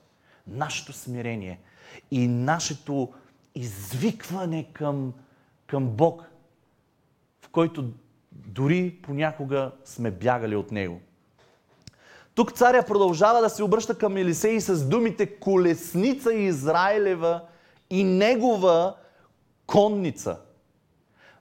[0.47, 1.59] Нашето смирение
[2.11, 3.13] и нашето
[3.55, 5.13] извикване към,
[5.67, 6.25] към Бог,
[7.41, 7.91] в който
[8.31, 10.99] дори понякога сме бягали от Него.
[12.35, 17.41] Тук царя продължава да се обръща към Елисей с думите колесница Израилева
[17.89, 18.95] и негова
[19.67, 20.37] конница.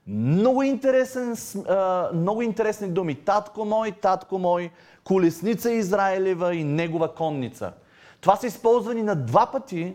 [0.07, 1.36] Много, интересен,
[2.14, 3.14] много интересни думи.
[3.14, 4.70] Татко мой, татко мой,
[5.05, 7.72] колесница Израилева и негова конница.
[8.20, 9.95] Това са използвани на два пъти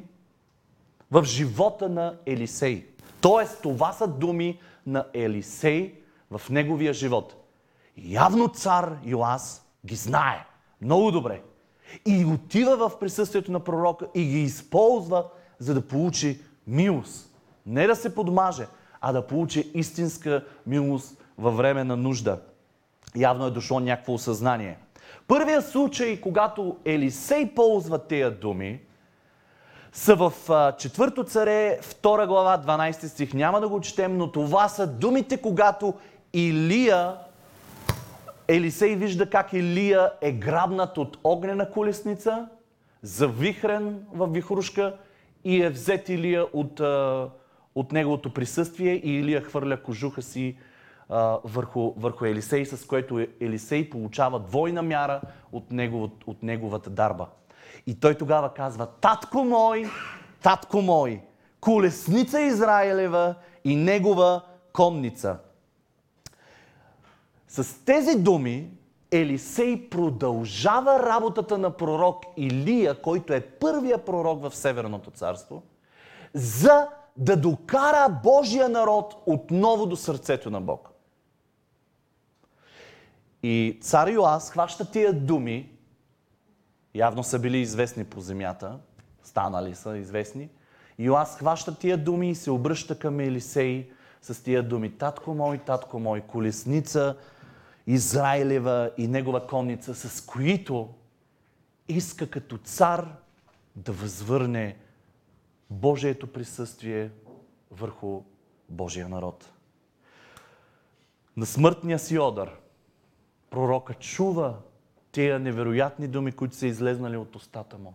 [1.12, 2.86] в живота на Елисей.
[3.22, 7.36] Тоест, това са думи на Елисей в неговия живот.
[7.98, 10.46] Явно цар Йоас ги знае
[10.82, 11.42] много добре.
[12.06, 15.26] И отива в присъствието на пророка и ги използва,
[15.60, 17.36] за да получи милост.
[17.66, 18.68] Не да се подмаже,
[19.02, 22.42] а да получи истинска милост във време на нужда.
[23.16, 24.78] Явно е дошло някакво осъзнание.
[25.28, 28.82] Първият случай, когато Елисей ползва тези думи,
[29.92, 30.34] са в
[30.78, 33.34] четвърто царе, 2 глава, 12 стих.
[33.34, 35.94] Няма да го четем, но това са думите, когато
[36.36, 37.16] Илия,
[38.48, 42.48] Елисей вижда как Илия е грабнат от огнена колесница,
[43.02, 44.98] завихрен в вихрушка
[45.44, 46.80] и е взет Илия от,
[47.76, 50.58] от неговото присъствие и Илия хвърля кожуха си
[51.44, 55.22] върху, върху Елисей, с което Елисей получава двойна мяра
[55.52, 57.28] от, негов, от неговата дарба.
[57.88, 59.90] И той тогава казва, татко мой,
[60.44, 61.22] татко мой,
[61.62, 64.42] колесница Израилева и негова
[64.74, 65.38] конница.
[67.56, 68.70] С тези думи
[69.12, 75.64] Елисей продължава работата на пророк Илия, който е първия пророк в Северното царство,
[76.34, 76.88] за
[77.18, 80.90] да докара Божия народ отново до сърцето на Бог.
[83.44, 85.70] И цар Йоас хваща тия думи,
[86.96, 88.80] явно са били известни по земята,
[89.24, 90.50] станали са известни.
[91.00, 93.90] Йоас хваща тия думи и се обръща към Елисей
[94.22, 94.98] с тия думи.
[94.98, 97.16] Татко мой, татко мой, колесница
[97.88, 100.94] Израилева и негова конница, с които
[101.88, 103.16] иска като цар
[103.76, 104.78] да възвърне
[105.70, 107.12] Божието присъствие
[107.72, 108.24] върху
[108.70, 109.52] Божия народ.
[111.38, 112.52] На смъртния си одър
[113.50, 114.60] пророка чува
[115.12, 117.94] тези невероятни думи, които са излезнали от устата му.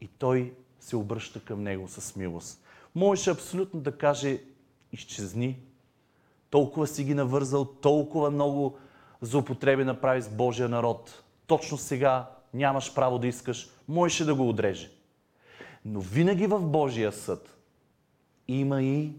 [0.00, 2.64] И той се обръща към него с милост.
[2.94, 4.42] Можеше абсолютно да каже,
[4.92, 5.58] изчезни,
[6.54, 8.78] толкова си ги навързал, толкова много
[9.22, 11.22] злоупотреби направи с Божия народ.
[11.46, 14.90] Точно сега нямаш право да искаш, можеше да го отреже.
[15.84, 17.56] Но винаги в Божия съд
[18.48, 19.12] има и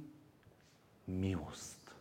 [1.07, 1.95] милост.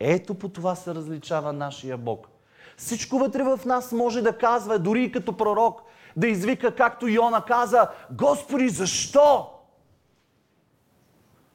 [0.00, 2.28] Ето по това се различава нашия Бог.
[2.76, 5.82] Всичко вътре в нас може да казва, дори и като пророк,
[6.16, 9.59] да извика, както Йона каза, Господи, защо?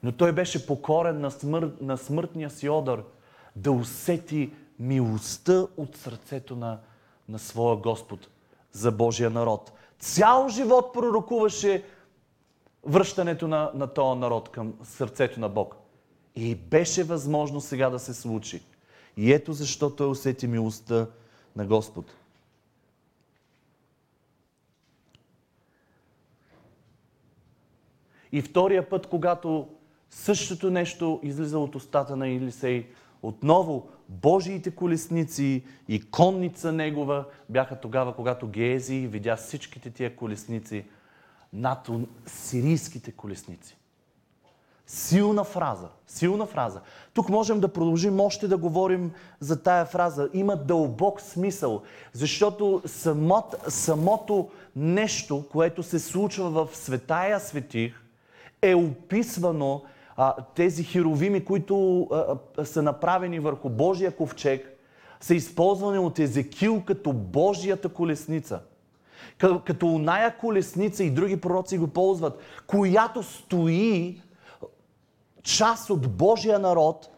[0.06, 1.72] Но той беше покорен на, смър...
[1.82, 3.04] на смъртния си одър
[3.56, 6.80] да усети милостта от сърцето на,
[7.30, 8.28] на своя Господ
[8.72, 9.72] за Божия народ.
[10.00, 11.84] Цял живот пророкуваше
[12.84, 15.76] връщането на, на този народ към сърцето на Бог.
[16.36, 18.62] И беше възможно сега да се случи.
[19.18, 21.08] И ето защо той усети милостта
[21.56, 22.06] на Господ.
[28.32, 29.68] И втория път, когато
[30.16, 32.88] същото нещо излиза от устата на Илисей,
[33.22, 40.86] отново Божиите колесници и конница негова бяха тогава, когато Гези видя всичките тия колесници
[41.54, 41.90] над
[42.26, 43.78] сирийските колесници.
[44.88, 45.88] Силна фраза.
[46.08, 46.82] Силна фраза.
[47.14, 50.30] Тук можем да продължим още да говорим за тая фраза.
[50.34, 51.82] Има дълбок смисъл,
[52.14, 58.02] защото самот, самото нещо, което се случва в светая светих,
[58.62, 59.84] е описвано
[60.56, 62.08] тези херовими, които
[62.64, 64.72] са направени върху Божия ковчег,
[65.20, 68.60] са използвани от Езекил като Божията колесница.
[69.66, 74.22] Като оная колесница и други пророци го ползват, която стои
[75.44, 77.10] част от Божия народ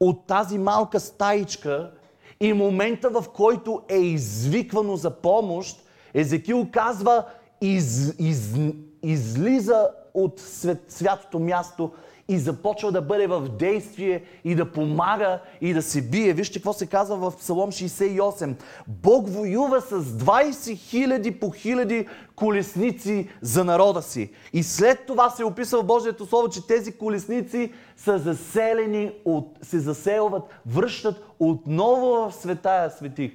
[0.00, 1.92] от тази малка стаичка
[2.40, 7.24] и момента, в който е извиквано за помощ, Езекил казва,
[7.60, 8.56] из, из,
[9.02, 11.92] излиза от свят, святото място
[12.28, 16.32] и започва да бъде в действие и да помага и да се бие.
[16.32, 18.54] Вижте какво се казва в Псалом 68.
[18.86, 24.30] Бог воюва с 20 хиляди по хиляди колесници за народа си.
[24.52, 29.78] И след това се описва в Божието Слово, че тези колесници са заселени, от, се
[29.78, 33.32] заселват, връщат отново в светая светих.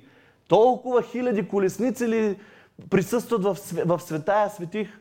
[0.48, 2.40] Толкова хиляди колесници ли
[2.90, 5.00] присъстват в, в светая светих?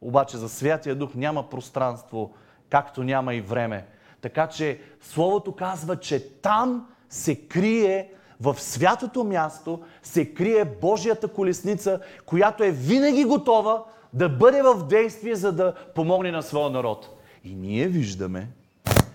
[0.00, 2.32] Обаче за Святия Дух няма пространство,
[2.70, 3.86] както няма и време.
[4.20, 12.00] Така че Словото казва, че там се крие в святото място, се крие Божията колесница,
[12.26, 17.18] която е винаги готова да бъде в действие, за да помогне на своя народ.
[17.44, 18.48] И ние виждаме,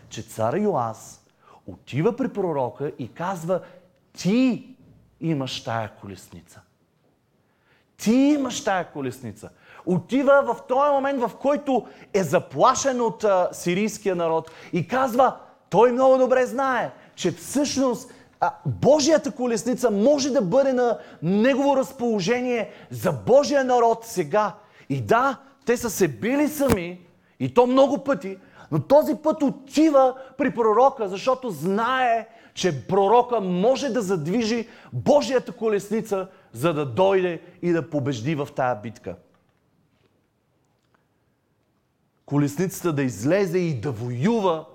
[0.09, 1.25] че цар Йоас
[1.67, 3.61] отива при пророка и казва,
[4.13, 4.67] ти
[5.21, 6.61] имаш тая колесница.
[7.97, 9.49] Ти имаш тая колесница.
[9.86, 15.36] Отива в този момент, в който е заплашен от а, сирийския народ и казва,
[15.69, 22.69] той много добре знае, че всъщност а, Божията колесница може да бъде на негово разположение
[22.89, 24.55] за Божия народ сега.
[24.89, 26.99] И да, те са се били сами,
[27.39, 28.38] и то много пъти,
[28.71, 36.27] но този път отива при пророка, защото знае, че пророка може да задвижи Божията колесница,
[36.53, 39.15] за да дойде и да побежди в тая битка.
[42.32, 44.65] Колесницата да излезе и да воюва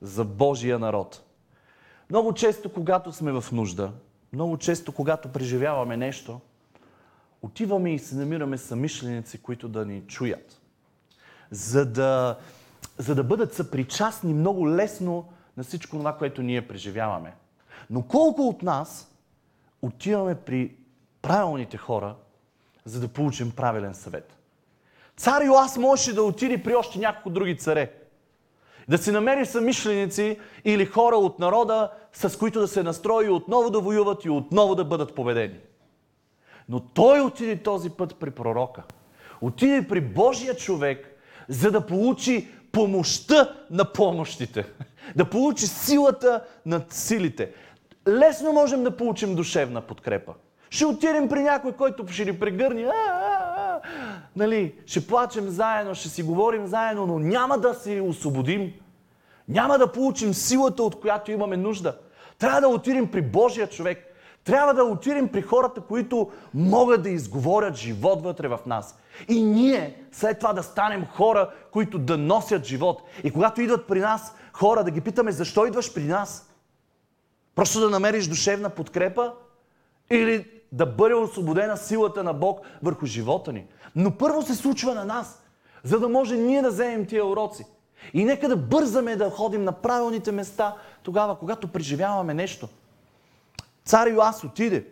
[0.00, 1.22] за Божия народ.
[2.10, 3.92] Много често, когато сме в нужда,
[4.32, 6.40] много често, когато преживяваме нещо,
[7.42, 10.60] отиваме и се намираме самишленици, които да ни чуят.
[11.50, 12.38] За да,
[12.98, 17.34] за да бъдат съпричастни много лесно на всичко това, което ние преживяваме.
[17.90, 19.14] Но колко от нас
[19.82, 20.76] отиваме при
[21.22, 22.16] правилните хора,
[22.84, 24.37] за да получим правилен съвет?
[25.18, 27.92] Цар Йоас можеше да отиде при още няколко други царе.
[28.88, 33.80] Да си намери самишленици или хора от народа, с които да се настрои отново да
[33.80, 35.58] воюват и отново да бъдат победени.
[36.68, 38.82] Но той отиде този път при пророка.
[39.40, 44.64] Отиде при Божия човек, за да получи помощта на помощите.
[45.16, 47.52] Да получи силата над силите.
[48.08, 50.34] Лесно можем да получим душевна подкрепа.
[50.70, 53.80] Ще отидем при някой, който ще ни а.
[54.36, 58.72] Нали, ще плачем заедно, ще си говорим заедно, но няма да се освободим.
[59.48, 61.98] Няма да получим силата, от която имаме нужда.
[62.38, 64.04] Трябва да отидем при Божия човек.
[64.44, 68.98] Трябва да отидем при хората, които могат да изговорят живот вътре в нас.
[69.28, 73.02] И ние след това да станем хора, които да носят живот.
[73.24, 76.50] И когато идват при нас хора, да ги питаме защо идваш при нас.
[77.54, 79.32] Просто да намериш душевна подкрепа
[80.10, 83.66] или да бъде освободена силата на Бог върху живота ни.
[83.96, 85.42] Но първо се случва на нас,
[85.82, 87.66] за да може ние да вземем тия уроци.
[88.14, 92.68] И нека да бързаме да ходим на правилните места тогава, когато преживяваме нещо.
[93.84, 94.86] Цар Йоас отиде.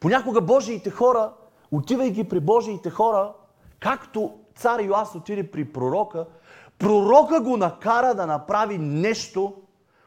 [0.00, 1.32] Понякога Божиите хора,
[1.72, 3.32] отивайки при Божиите хора,
[3.80, 6.26] както цар Йоас отиде при пророка,
[6.78, 9.54] пророка го накара да направи нещо,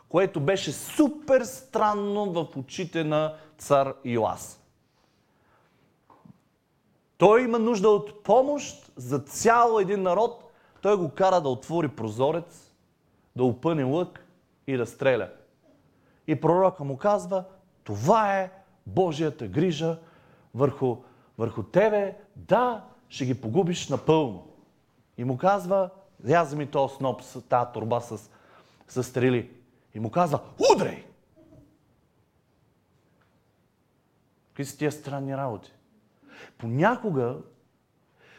[0.09, 4.59] което беше супер странно в очите на цар Йоас.
[7.17, 10.43] Той има нужда от помощ за цял един народ.
[10.81, 12.71] Той го кара да отвори прозорец,
[13.35, 14.25] да опъне лък
[14.67, 15.29] и да стреля.
[16.27, 17.43] И пророка му казва,
[17.83, 18.51] това е
[18.87, 19.99] Божията грижа
[20.55, 20.97] върху,
[21.37, 22.17] върху тебе.
[22.35, 24.47] Да, ще ги погубиш напълно.
[25.17, 25.89] И му казва,
[26.27, 28.29] ряза ми този сноп, тази турба с,
[28.87, 29.51] с стрели.
[29.93, 30.39] И му казва,
[30.73, 31.06] удрей!
[34.57, 35.73] Какви са тия странни работи?
[36.57, 37.35] Понякога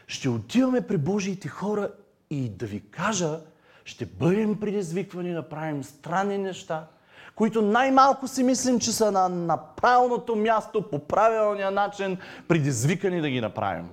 [0.07, 1.91] ще отиваме при Божиите хора
[2.29, 3.39] и да ви кажа,
[3.85, 6.87] ще бъдем предизвиквани да правим странни неща,
[7.35, 12.17] които най-малко си мислим, че са на, на правилното място, по правилния начин,
[12.47, 13.89] предизвикани да ги направим.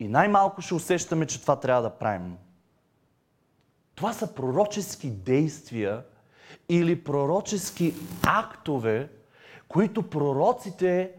[0.00, 2.36] И най-малко ще усещаме, че това трябва да правим.
[3.94, 6.02] Това са пророчески действия
[6.68, 9.15] или пророчески актове,
[9.68, 11.12] които пророците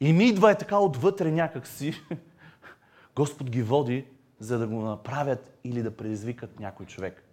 [0.00, 1.94] им идва е така отвътре някакси.
[3.16, 4.06] Господ ги води,
[4.38, 7.24] за да го направят или да предизвикат някой човек.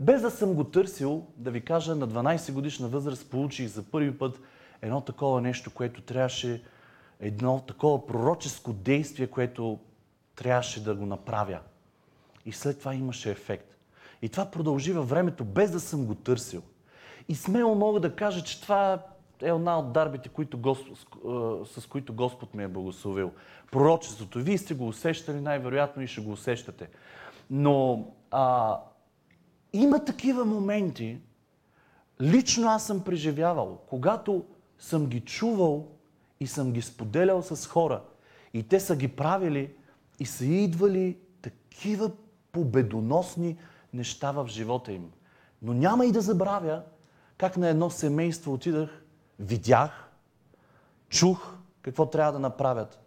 [0.00, 4.18] Без да съм го търсил, да ви кажа, на 12 годишна възраст получих за първи
[4.18, 4.40] път
[4.82, 6.62] едно такова нещо, което трябваше,
[7.20, 9.78] едно такова пророческо действие, което
[10.34, 11.58] трябваше да го направя.
[12.46, 13.76] И след това имаше ефект.
[14.22, 16.62] И това продължи във времето, без да съм го търсил.
[17.28, 19.02] И смело мога да кажа, че това
[19.42, 20.98] е една от дарбите, които Господ,
[21.68, 23.30] с, които Господ ме е благословил.
[23.70, 24.38] Пророчеството.
[24.38, 26.88] Вие сте го усещали най-вероятно и ще го усещате.
[27.50, 28.78] Но а,
[29.72, 31.18] има такива моменти,
[32.20, 34.44] лично аз съм преживявал, когато
[34.78, 35.88] съм ги чувал
[36.40, 38.02] и съм ги споделял с хора
[38.54, 39.74] и те са ги правили
[40.20, 42.10] и са идвали такива
[42.52, 43.56] победоносни
[43.92, 45.10] неща в живота им.
[45.62, 46.82] Но няма и да забравя
[47.38, 49.01] как на едно семейство отидах,
[49.38, 50.10] видях,
[51.08, 53.00] чух какво трябва да направят.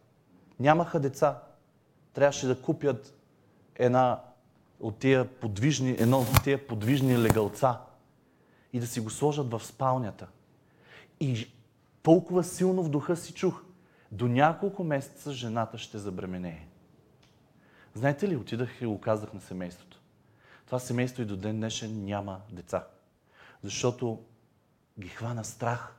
[0.60, 1.44] Нямаха деца.
[2.14, 3.18] Трябваше да купят
[3.76, 4.22] една
[4.80, 7.80] от тия подвижни, едно от тия подвижни легалца
[8.74, 10.28] и да си го сложат в спалнята.
[11.20, 11.52] И
[12.04, 13.64] толкова силно в духа си чух,
[14.12, 16.68] до няколко месеца жената ще забременее.
[17.94, 20.02] Знаете ли, отидах и го казах на семейството.
[20.66, 22.88] Това семейство и до ден днешен няма деца.
[23.64, 24.24] Защото
[25.00, 25.96] ги хвана страх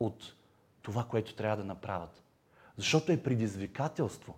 [0.00, 0.34] от
[0.82, 2.22] това, което трябва да направят.
[2.76, 4.34] Защото е предизвикателство.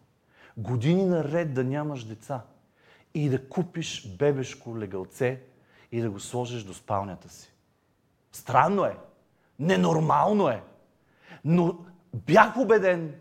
[0.56, 2.42] Години наред да нямаш деца
[3.14, 5.40] и да купиш бебешко легалце
[5.92, 7.52] и да го сложиш до спалнята си.
[8.32, 8.96] Странно е.
[9.58, 10.62] Ненормално е.
[11.44, 11.78] Но
[12.14, 13.14] бях убеден,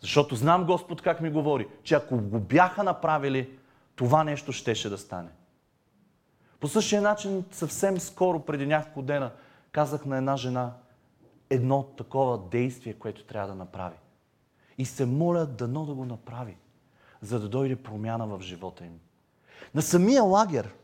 [0.00, 3.58] защото знам Господ как ми говори, че ако го бяха направили,
[3.96, 5.28] това нещо щеше да стане.
[6.60, 9.32] По същия начин, съвсем скоро, преди няколко дена,
[9.72, 10.72] казах на една жена
[11.50, 13.96] едно такова действие, което трябва да направи.
[14.78, 16.56] И се моля дано да го направи,
[17.20, 18.98] за да дойде промяна в живота им.
[19.74, 20.74] На самия лагер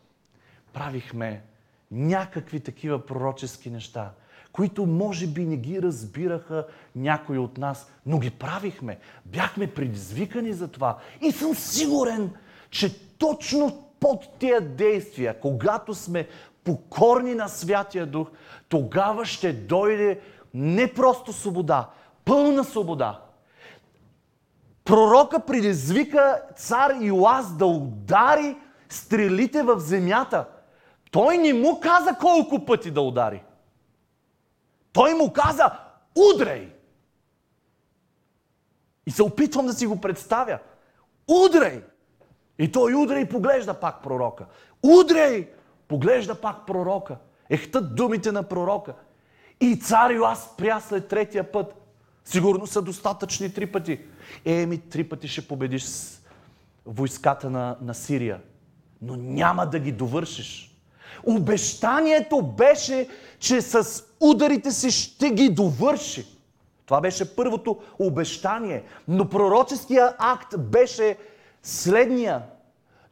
[0.72, 1.44] правихме
[1.90, 4.12] някакви такива пророчески неща,
[4.52, 8.98] които може би не ги разбираха някои от нас, но ги правихме.
[9.26, 10.98] Бяхме предизвикани за това.
[11.20, 12.30] И съм сигурен,
[12.70, 16.28] че точно под тия действия, когато сме
[16.64, 18.28] покорни на Святия Дух,
[18.68, 20.20] тогава ще дойде
[20.54, 21.90] не просто свобода,
[22.24, 23.20] пълна свобода.
[24.84, 28.56] Пророка предизвика цар Иоас да удари
[28.88, 30.48] стрелите в земята.
[31.10, 33.42] Той не му каза колко пъти да удари.
[34.92, 35.70] Той му каза,
[36.34, 36.72] удрей!
[39.06, 40.58] И се опитвам да си го представя.
[41.28, 41.82] Удрей!
[42.58, 44.46] И той удра и поглежда пак пророка.
[44.82, 45.48] Удрей!
[45.88, 47.16] Поглежда пак пророка.
[47.50, 48.94] Ехтат думите на пророка.
[49.62, 51.74] И цар Йоас спря след третия път.
[52.24, 54.00] Сигурно са достатъчни три пъти.
[54.44, 56.20] Еми, три пъти ще победиш с
[56.86, 58.40] войската на, на Сирия.
[59.02, 60.76] Но няма да ги довършиш.
[61.24, 63.08] Обещанието беше,
[63.38, 66.26] че с ударите си ще ги довърши.
[66.86, 68.84] Това беше първото обещание.
[69.08, 71.16] Но пророческия акт беше
[71.62, 72.42] следния.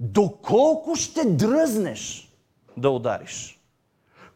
[0.01, 2.33] Доколко ще дръзнеш
[2.77, 3.60] да удариш?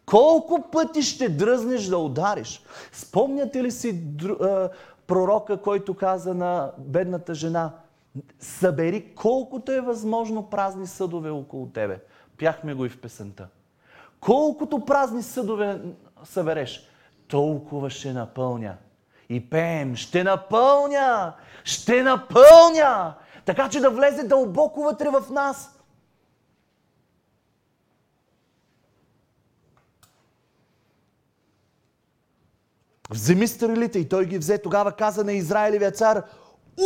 [0.06, 2.62] Колко пъти ще дръзнеш да удариш?
[2.92, 4.02] Спомняте ли си
[5.06, 7.70] пророка, който каза на бедната жена,
[8.40, 12.00] събери колкото е възможно празни съдове около тебе.
[12.38, 13.48] Пяхме го и в песента.
[14.20, 15.80] Колкото празни съдове
[16.24, 16.88] събереш,
[17.28, 18.76] толкова ще напълня.
[19.28, 21.32] И пеем, ще напълня,
[21.64, 25.73] ще напълня, така че да влезе дълбоко вътре в нас.
[33.14, 34.58] Вземи стрелите и той ги взе.
[34.58, 36.22] Тогава каза на Израилевия цар,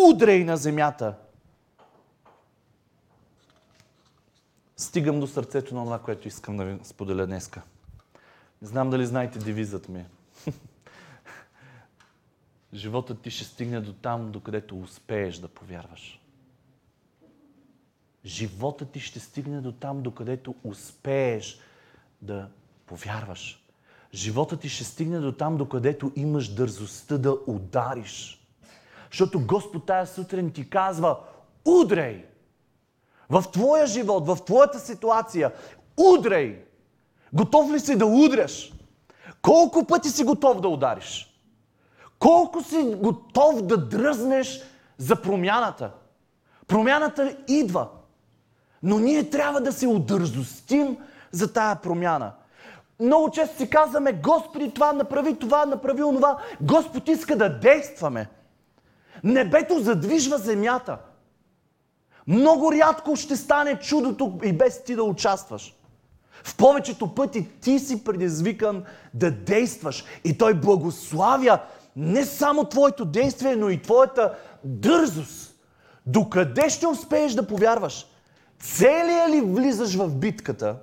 [0.08, 1.14] удрей на земята.
[4.76, 7.62] Стигам до сърцето на това, което искам да ви споделя днеска.
[8.62, 10.04] Не знам дали знаете девизът ми.
[12.74, 16.20] Животът ти ще стигне до там, докъдето успееш да повярваш.
[18.24, 21.60] Животът ти ще стигне до там, докъдето успееш
[22.22, 22.48] да
[22.86, 23.67] повярваш.
[24.14, 28.46] Животът ти ще стигне до там, докъдето имаш дързостта да удариш.
[29.10, 31.18] Защото Господ тая сутрин ти казва,
[31.64, 32.24] удрей!
[33.30, 35.52] В твоя живот, в твоята ситуация,
[35.96, 36.64] удрей!
[37.32, 38.72] Готов ли си да удряш?
[39.42, 41.34] Колко пъти си готов да удариш?
[42.18, 44.60] Колко си готов да дръзнеш
[44.98, 45.90] за промяната?
[46.66, 47.88] Промяната идва.
[48.82, 50.96] Но ние трябва да се удързостим
[51.30, 52.32] за тая промяна.
[53.00, 56.38] Много често си казваме, Господи, това направи, това направи, онова.
[56.60, 58.28] Господ иска да действаме.
[59.24, 60.98] Небето задвижва земята.
[62.26, 65.74] Много рядко ще стане чудото и без ти да участваш.
[66.44, 68.84] В повечето пъти ти си предизвикан
[69.14, 71.58] да действаш и той благославя
[71.96, 74.34] не само твоето действие, но и твоята
[74.64, 75.54] дързост.
[76.06, 78.06] Докъде ще успееш да повярваш?
[78.60, 80.76] Целия ли влизаш в битката?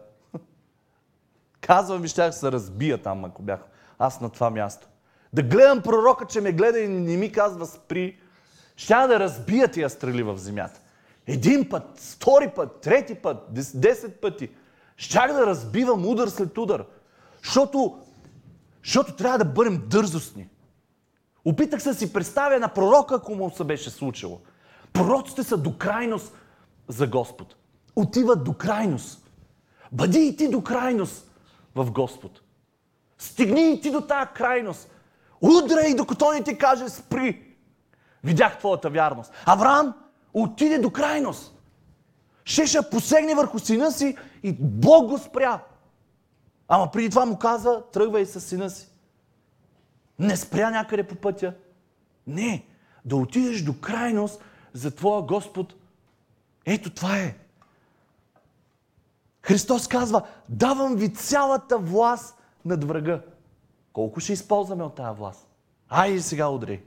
[1.66, 3.60] Казвам ви, щях се разбия там, ако бях
[4.00, 4.88] аз на това място.
[5.34, 8.20] да гледам пророка, че ме гледа и не ми казва спри,
[8.76, 10.80] ще да разбия тия стрели в земята.
[11.28, 14.50] Един път, втори път, трети път, дес- десет пъти.
[14.98, 16.86] Щях да разбивам удар след удар.
[17.44, 18.00] Защото,
[18.84, 20.50] защото трябва да бъдем дързостни.
[21.46, 24.42] Опитах се да си представя на пророка, ако му се беше случило.
[24.94, 26.34] Пророците са до крайност
[26.88, 27.56] за Господ.
[27.96, 29.32] Отиват до крайност.
[29.92, 31.32] Бъди и ти до крайност
[31.76, 32.42] в Господ.
[33.18, 34.90] Стигни и ти до тая крайност.
[35.42, 37.56] Удрай, докато не ти каже спри.
[38.24, 39.32] Видях твоята вярност.
[39.46, 39.94] Авраам
[40.34, 41.56] отиде до крайност.
[42.46, 45.64] Щеше посегне върху сина си и Бог го спря.
[46.68, 48.88] Ама преди това му каза, тръгвай с сина си.
[50.20, 51.54] Не спря някъде по пътя.
[52.28, 52.66] Не,
[53.06, 54.42] да отидеш до крайност
[54.74, 55.74] за твоя Господ.
[56.66, 57.36] Ето това е.
[59.46, 63.22] Христос казва, давам ви цялата власт над врага.
[63.94, 65.48] Колко ще използваме от тази власт?
[65.90, 66.84] Айде сега удри.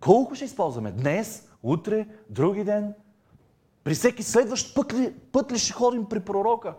[0.00, 0.92] Колко ще използваме?
[0.92, 2.94] Днес, утре, други ден?
[3.84, 6.74] При всеки следващ път ли, път ли ще ходим при пророка?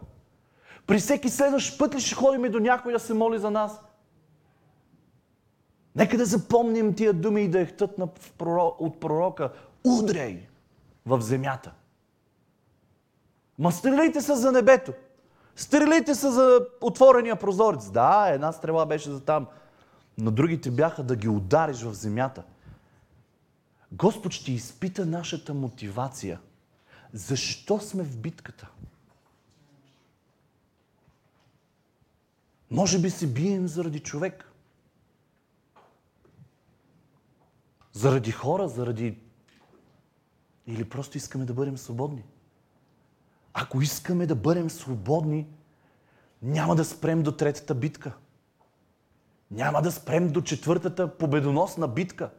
[0.88, 3.82] При всеки следващ път ли ще ходим и до някой да се моли за нас?
[5.96, 9.52] Нека да запомним тия думи и да в проро- от пророка.
[9.86, 10.48] Удряй
[11.06, 11.74] в земята.
[13.60, 14.94] Ма стрелите се за небето.
[15.56, 17.92] Стрелите се за отворения прозорец.
[17.92, 19.48] Да, една стрела беше за там.
[20.18, 22.44] Но другите бяха да ги удариш в земята.
[23.92, 26.40] Господ ще изпита нашата мотивация.
[27.14, 28.68] Защо сме в битката?
[32.72, 34.52] Може би се бием заради човек.
[37.94, 39.18] Заради хора, заради...
[40.68, 42.24] Или просто искаме да бъдем свободни.
[43.54, 45.48] Ако искаме да бъдем свободни,
[46.42, 48.14] няма да спрем до третата битка.
[49.52, 52.30] Няма да спрем до четвъртата победоносна битка.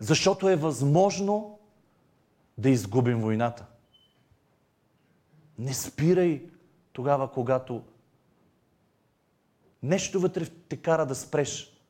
[0.00, 1.58] Защото е възможно
[2.58, 3.66] да изгубим войната.
[5.58, 6.50] Не спирай
[6.92, 7.82] тогава, когато
[9.82, 11.80] нещо вътре те кара да спреш,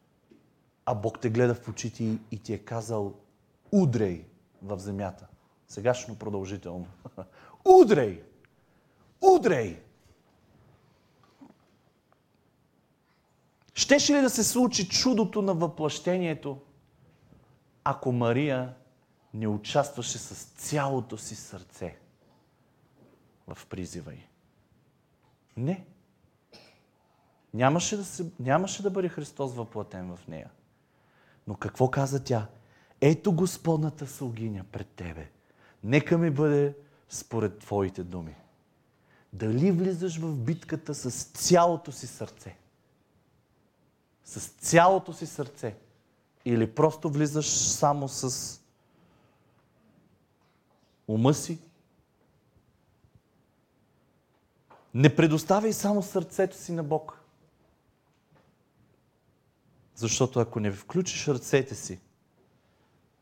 [0.84, 3.14] а Бог те гледа в очите и- ти е казал
[3.72, 4.24] удрей
[4.62, 5.26] в земята.
[5.68, 6.86] Сегашно продължително.
[7.68, 8.22] Удрей!
[9.20, 9.82] Удрей!
[13.74, 16.60] Щеше ли да се случи чудото на въплъщението,
[17.84, 18.74] ако Мария
[19.34, 21.98] не участваше с цялото си сърце
[23.46, 24.26] в призива й?
[25.56, 25.86] Не.
[27.54, 30.50] Нямаше да, се, нямаше да бъде Христос въплатен в нея.
[31.46, 32.46] Но какво каза тя?
[33.00, 35.30] Ето Господната слугиня пред тебе.
[35.84, 36.74] Нека ми бъде
[37.08, 38.36] според Твоите думи.
[39.32, 42.56] Дали влизаш в битката с цялото си сърце?
[44.24, 45.76] С цялото си сърце?
[46.44, 48.60] Или просто влизаш само с
[51.08, 51.58] ума си?
[54.94, 57.20] Не предоставяй само сърцето си на Бог.
[59.94, 62.00] Защото ако не включиш ръцете си,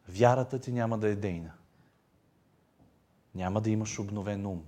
[0.08, 1.55] вярата ти няма да е дейна.
[3.36, 4.62] Няма да имаш обновен ум.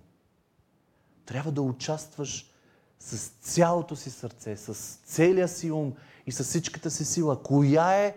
[1.27, 2.51] Трябва да участваш
[2.99, 5.95] с цялото си сърце, с целия си ум
[6.27, 7.43] и с всичката си сила.
[7.43, 8.17] Коя е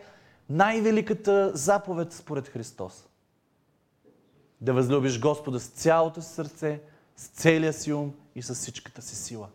[0.49, 3.07] най-великата заповед според Христос?
[4.61, 6.81] Да възлюбиш Господа с цялото си сърце,
[7.15, 9.49] с целия си ум и с всичката си сила.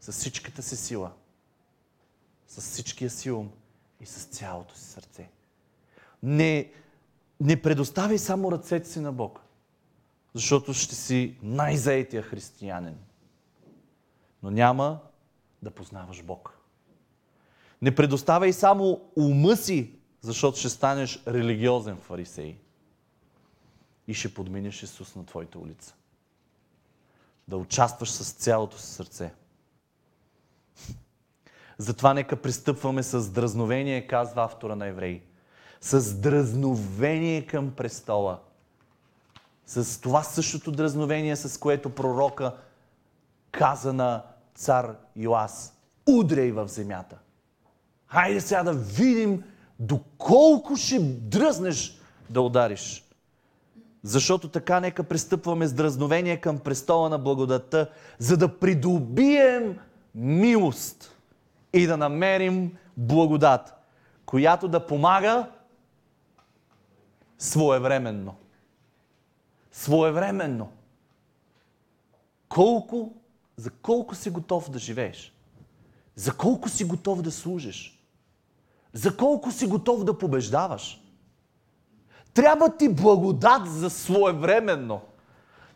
[0.00, 1.12] С всичката си сила.
[2.48, 3.50] С всичкия си ум
[4.00, 5.30] и с цялото си сърце.
[6.22, 6.72] Не,
[7.40, 9.40] не предоставяй само ръцете си на Бог,
[10.38, 12.96] защото ще си най-заетия християнин.
[14.42, 15.00] Но няма
[15.62, 16.58] да познаваш Бог.
[17.82, 22.58] Не предоставяй само ума си, защото ще станеш религиозен фарисей
[24.08, 25.94] и ще подминеш Исус на твоята улица.
[27.48, 29.34] Да участваш с цялото си сърце.
[31.78, 35.22] Затова нека пристъпваме с дразновение, казва автора на Евреи.
[35.80, 38.40] С дразновение към престола.
[39.68, 42.54] С това същото дразновение, с което пророка
[43.52, 44.22] каза на
[44.54, 45.74] цар Йоас.
[46.06, 47.16] Удряй в земята.
[48.06, 49.44] Хайде сега да видим
[49.78, 52.00] доколко ще дръзнеш
[52.30, 53.04] да удариш.
[54.02, 59.78] Защото така нека пристъпваме с дразновение към престола на благодата, за да придобием
[60.14, 61.16] милост
[61.72, 63.74] и да намерим благодат,
[64.26, 65.50] която да помага
[67.38, 68.34] своевременно.
[69.78, 70.68] Своевременно.
[72.48, 73.12] Колко,
[73.56, 75.32] за колко си готов да живееш?
[76.16, 78.04] За колко си готов да служиш?
[78.92, 81.02] За колко си готов да побеждаваш?
[82.34, 85.00] Трябва ти благодат за своевременно.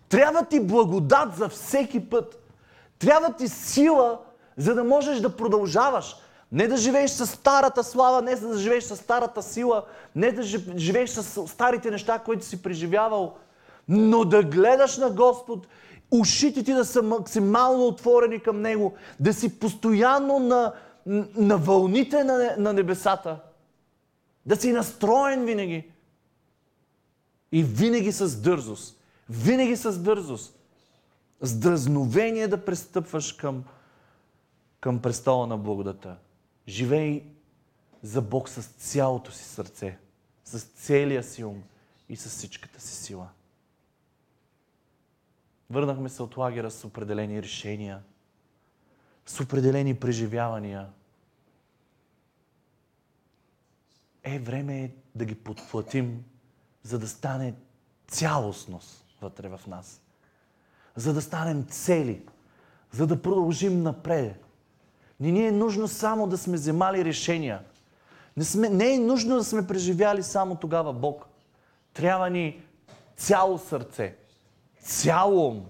[0.08, 2.52] Трябва ти благодат за всеки път.
[2.98, 4.20] Трябва ти сила,
[4.56, 6.16] за да можеш да продължаваш.
[6.52, 9.84] Не да живееш с старата слава, не да живееш с старата сила,
[10.14, 13.36] не да жи- живееш с старите неща, които си преживявал,
[13.88, 15.66] но да гледаш на Господ,
[16.10, 20.72] ушите ти да са максимално отворени към Него, да си постоянно на,
[21.36, 23.40] на вълните на, на небесата,
[24.46, 25.90] да си настроен винаги.
[27.52, 29.00] И винаги с дързост.
[29.30, 30.58] Винаги с дързост.
[31.40, 33.64] С дразновение да пристъпваш към,
[34.80, 36.16] към престола на благодата.
[36.68, 37.24] Живей
[38.02, 39.98] за Бог с цялото си сърце,
[40.44, 41.62] с целия си ум
[42.08, 43.28] и с всичката си сила.
[45.72, 48.02] Върнахме се от лагера с определени решения,
[49.26, 50.88] с определени преживявания.
[54.24, 56.24] Е, време е да ги подплатим,
[56.82, 57.54] за да стане
[58.08, 60.00] цялостност вътре в нас.
[60.96, 62.22] За да станем цели,
[62.90, 64.44] за да продължим напред.
[65.20, 67.64] Не ни е нужно само да сме вземали решения.
[68.36, 71.26] Не, сме, не е нужно да сме преживяли само тогава Бог.
[71.92, 72.62] Трябва ни
[73.16, 74.21] цяло сърце,
[74.82, 75.66] цяло ум,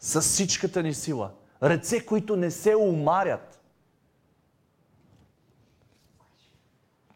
[0.00, 1.30] с всичката ни сила.
[1.62, 3.60] Ръце, които не се умарят.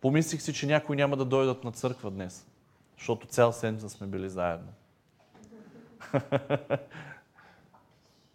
[0.00, 2.46] Помислих си, че някои няма да дойдат на църква днес,
[2.98, 4.68] защото цял седмица сме били заедно.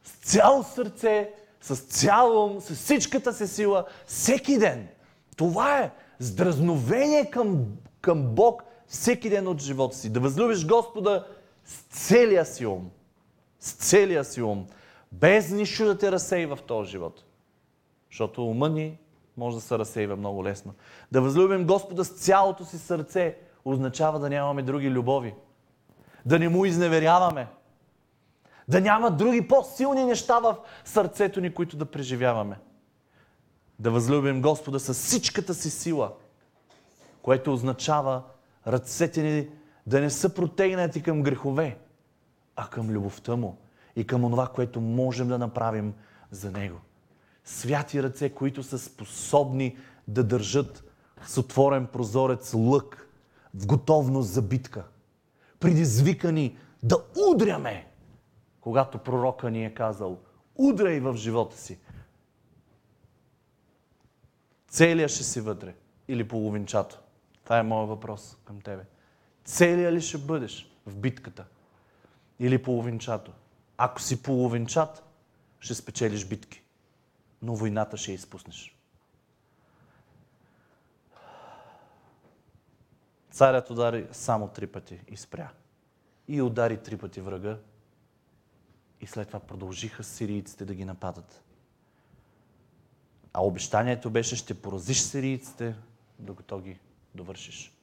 [0.04, 4.88] с цяло сърце, с цял ум, с всичката си сила, всеки ден.
[5.38, 7.66] Това е с дразновение към,
[8.02, 10.10] към Бог всеки ден от живота си.
[10.10, 11.28] Да възлюбиш Господа
[11.72, 12.90] с целия си ум.
[13.60, 14.68] С целия си ум.
[15.12, 17.24] Без нищо да те разсейва в този живот.
[18.10, 18.98] Защото ума ни
[19.38, 20.74] може да се разсейва много лесно.
[21.12, 25.34] Да възлюбим Господа с цялото си сърце означава да нямаме други любови.
[26.26, 27.48] Да не му изневеряваме.
[28.68, 32.60] Да няма други по-силни неща в сърцето ни, които да преживяваме.
[33.80, 36.14] Да възлюбим Господа с всичката си сила,
[37.22, 38.24] което означава
[38.68, 39.48] ръцете ни
[39.92, 41.78] да не са протегнати към грехове,
[42.56, 43.58] а към любовта Му
[43.96, 45.94] и към това, което можем да направим
[46.32, 46.80] за Него.
[47.44, 49.78] Святи ръце, които са способни
[50.08, 50.84] да държат
[51.26, 53.08] с отворен прозорец лък
[53.54, 54.84] в готовност за битка.
[55.60, 56.98] Предизвикани да
[57.32, 57.88] удряме,
[58.62, 60.20] когато пророка ни е казал,
[60.56, 61.80] удряй в живота си.
[64.68, 65.76] Целия ще си вътре
[66.08, 67.00] или половинчато?
[67.44, 68.84] Това е моят въпрос към тебе.
[69.46, 71.46] Целия ли ще бъдеш в битката?
[72.40, 73.32] Или половинчато?
[73.78, 75.04] Ако си половинчат,
[75.60, 76.64] ще спечелиш битки.
[77.42, 78.78] Но войната ще изпуснеш.
[83.32, 85.52] Царят удари само три пъти и спря.
[86.28, 87.58] И удари три пъти врага.
[89.02, 91.44] И след това продължиха сирийците да ги нападат.
[93.34, 95.76] А обещанието беше, ще поразиш сирийците,
[96.20, 96.80] докато ги
[97.16, 97.81] довършиш.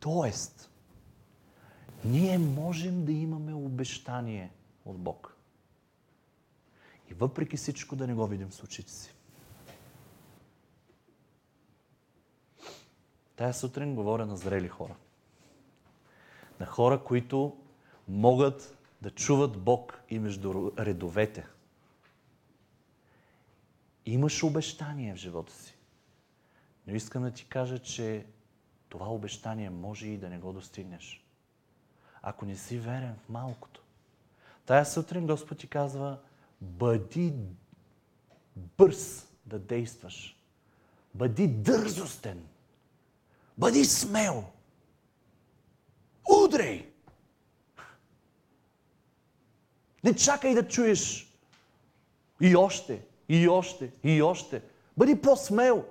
[0.00, 0.70] Тоест,
[2.04, 4.52] ние можем да имаме обещание
[4.84, 5.36] от Бог.
[7.10, 9.14] И въпреки всичко да не го видим с очите си.
[13.36, 14.96] Тая сутрин говоря на зрели хора.
[16.60, 17.56] На хора, които
[18.08, 21.46] могат да чуват Бог и между редовете.
[24.06, 25.74] Имаш обещание в живота си.
[26.86, 28.26] Но искам да ти кажа, че
[28.88, 31.24] това обещание може и да не го достигнеш.
[32.22, 33.82] Ако не си верен в малкото.
[34.66, 36.18] Тая сутрин Господ ти казва,
[36.60, 37.34] бъди
[38.56, 40.36] бърз да действаш.
[41.14, 42.46] Бъди дързостен.
[43.58, 44.44] Бъди смел.
[46.44, 46.92] Удрей!
[50.04, 51.34] Не чакай да чуеш
[52.40, 54.62] и още, и още, и още.
[54.96, 55.84] Бъди по-смел.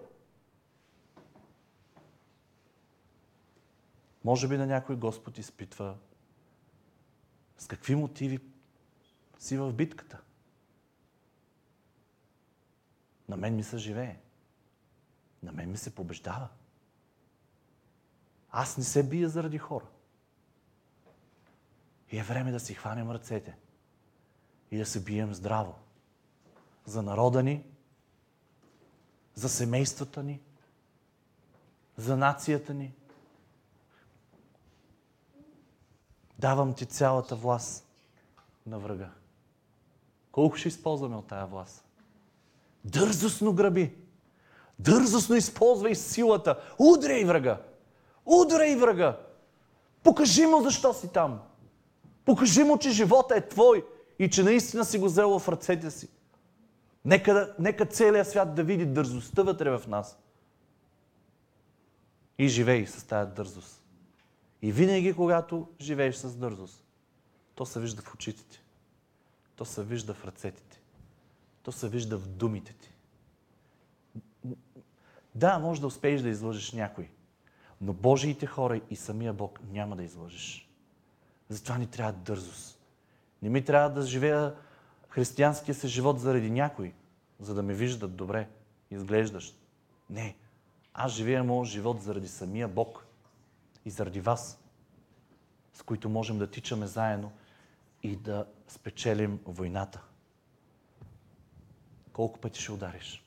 [4.27, 5.97] Може би на някой Господ изпитва
[7.57, 8.39] с какви мотиви
[9.39, 10.21] си в битката.
[13.29, 14.19] На мен ми се живее.
[15.43, 16.47] На мен ми се побеждава.
[18.51, 19.85] Аз не се бия заради хора.
[22.11, 23.57] И е време да си хванем ръцете
[24.71, 25.75] и да се бием здраво.
[26.85, 27.65] За народа ни,
[29.35, 30.41] за семействата ни,
[31.97, 32.96] за нацията ни.
[36.39, 37.87] Давам ти цялата власт
[38.65, 39.09] на врага.
[40.31, 41.85] Колко ще използваме от тая власт?
[42.85, 43.95] Дързостно граби.
[44.79, 46.59] Дързостно използвай силата.
[46.79, 47.61] Удряй врага.
[48.25, 49.19] Удряй врага.
[50.03, 51.41] Покажи му защо си там.
[52.25, 53.85] Покажи му, че живота е твой
[54.19, 56.09] и че наистина си го взел в ръцете си.
[57.05, 60.19] Нека, нека целият свят да види дързостта вътре в нас.
[62.37, 63.76] И живей с тази дързост.
[64.61, 66.83] И винаги, когато живееш с дързост,
[67.55, 68.61] то се вижда в очите ти.
[69.55, 70.79] То се вижда в ръцете ти.
[71.63, 72.93] То се вижда в думите ти.
[75.35, 77.09] Да, може да успееш да излъжеш някой,
[77.81, 80.69] но Божиите хора и самия Бог няма да излъжеш.
[81.49, 82.79] Затова ни трябва дързост.
[83.41, 84.55] Не ми трябва да живея
[85.09, 86.93] християнския си живот заради някой,
[87.39, 88.49] за да ме виждат добре,
[88.91, 89.55] изглеждаш.
[90.09, 90.35] Не.
[90.93, 93.06] Аз живея моят живот заради самия Бог
[93.87, 94.59] и заради вас,
[95.73, 97.31] с които можем да тичаме заедно
[98.03, 100.01] и да спечелим войната.
[102.13, 103.23] Колко пъти ще удариш?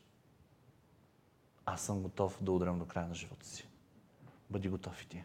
[1.67, 3.69] Аз съм готов да удрям до края на живота си.
[4.51, 5.19] Бъди готов и ти.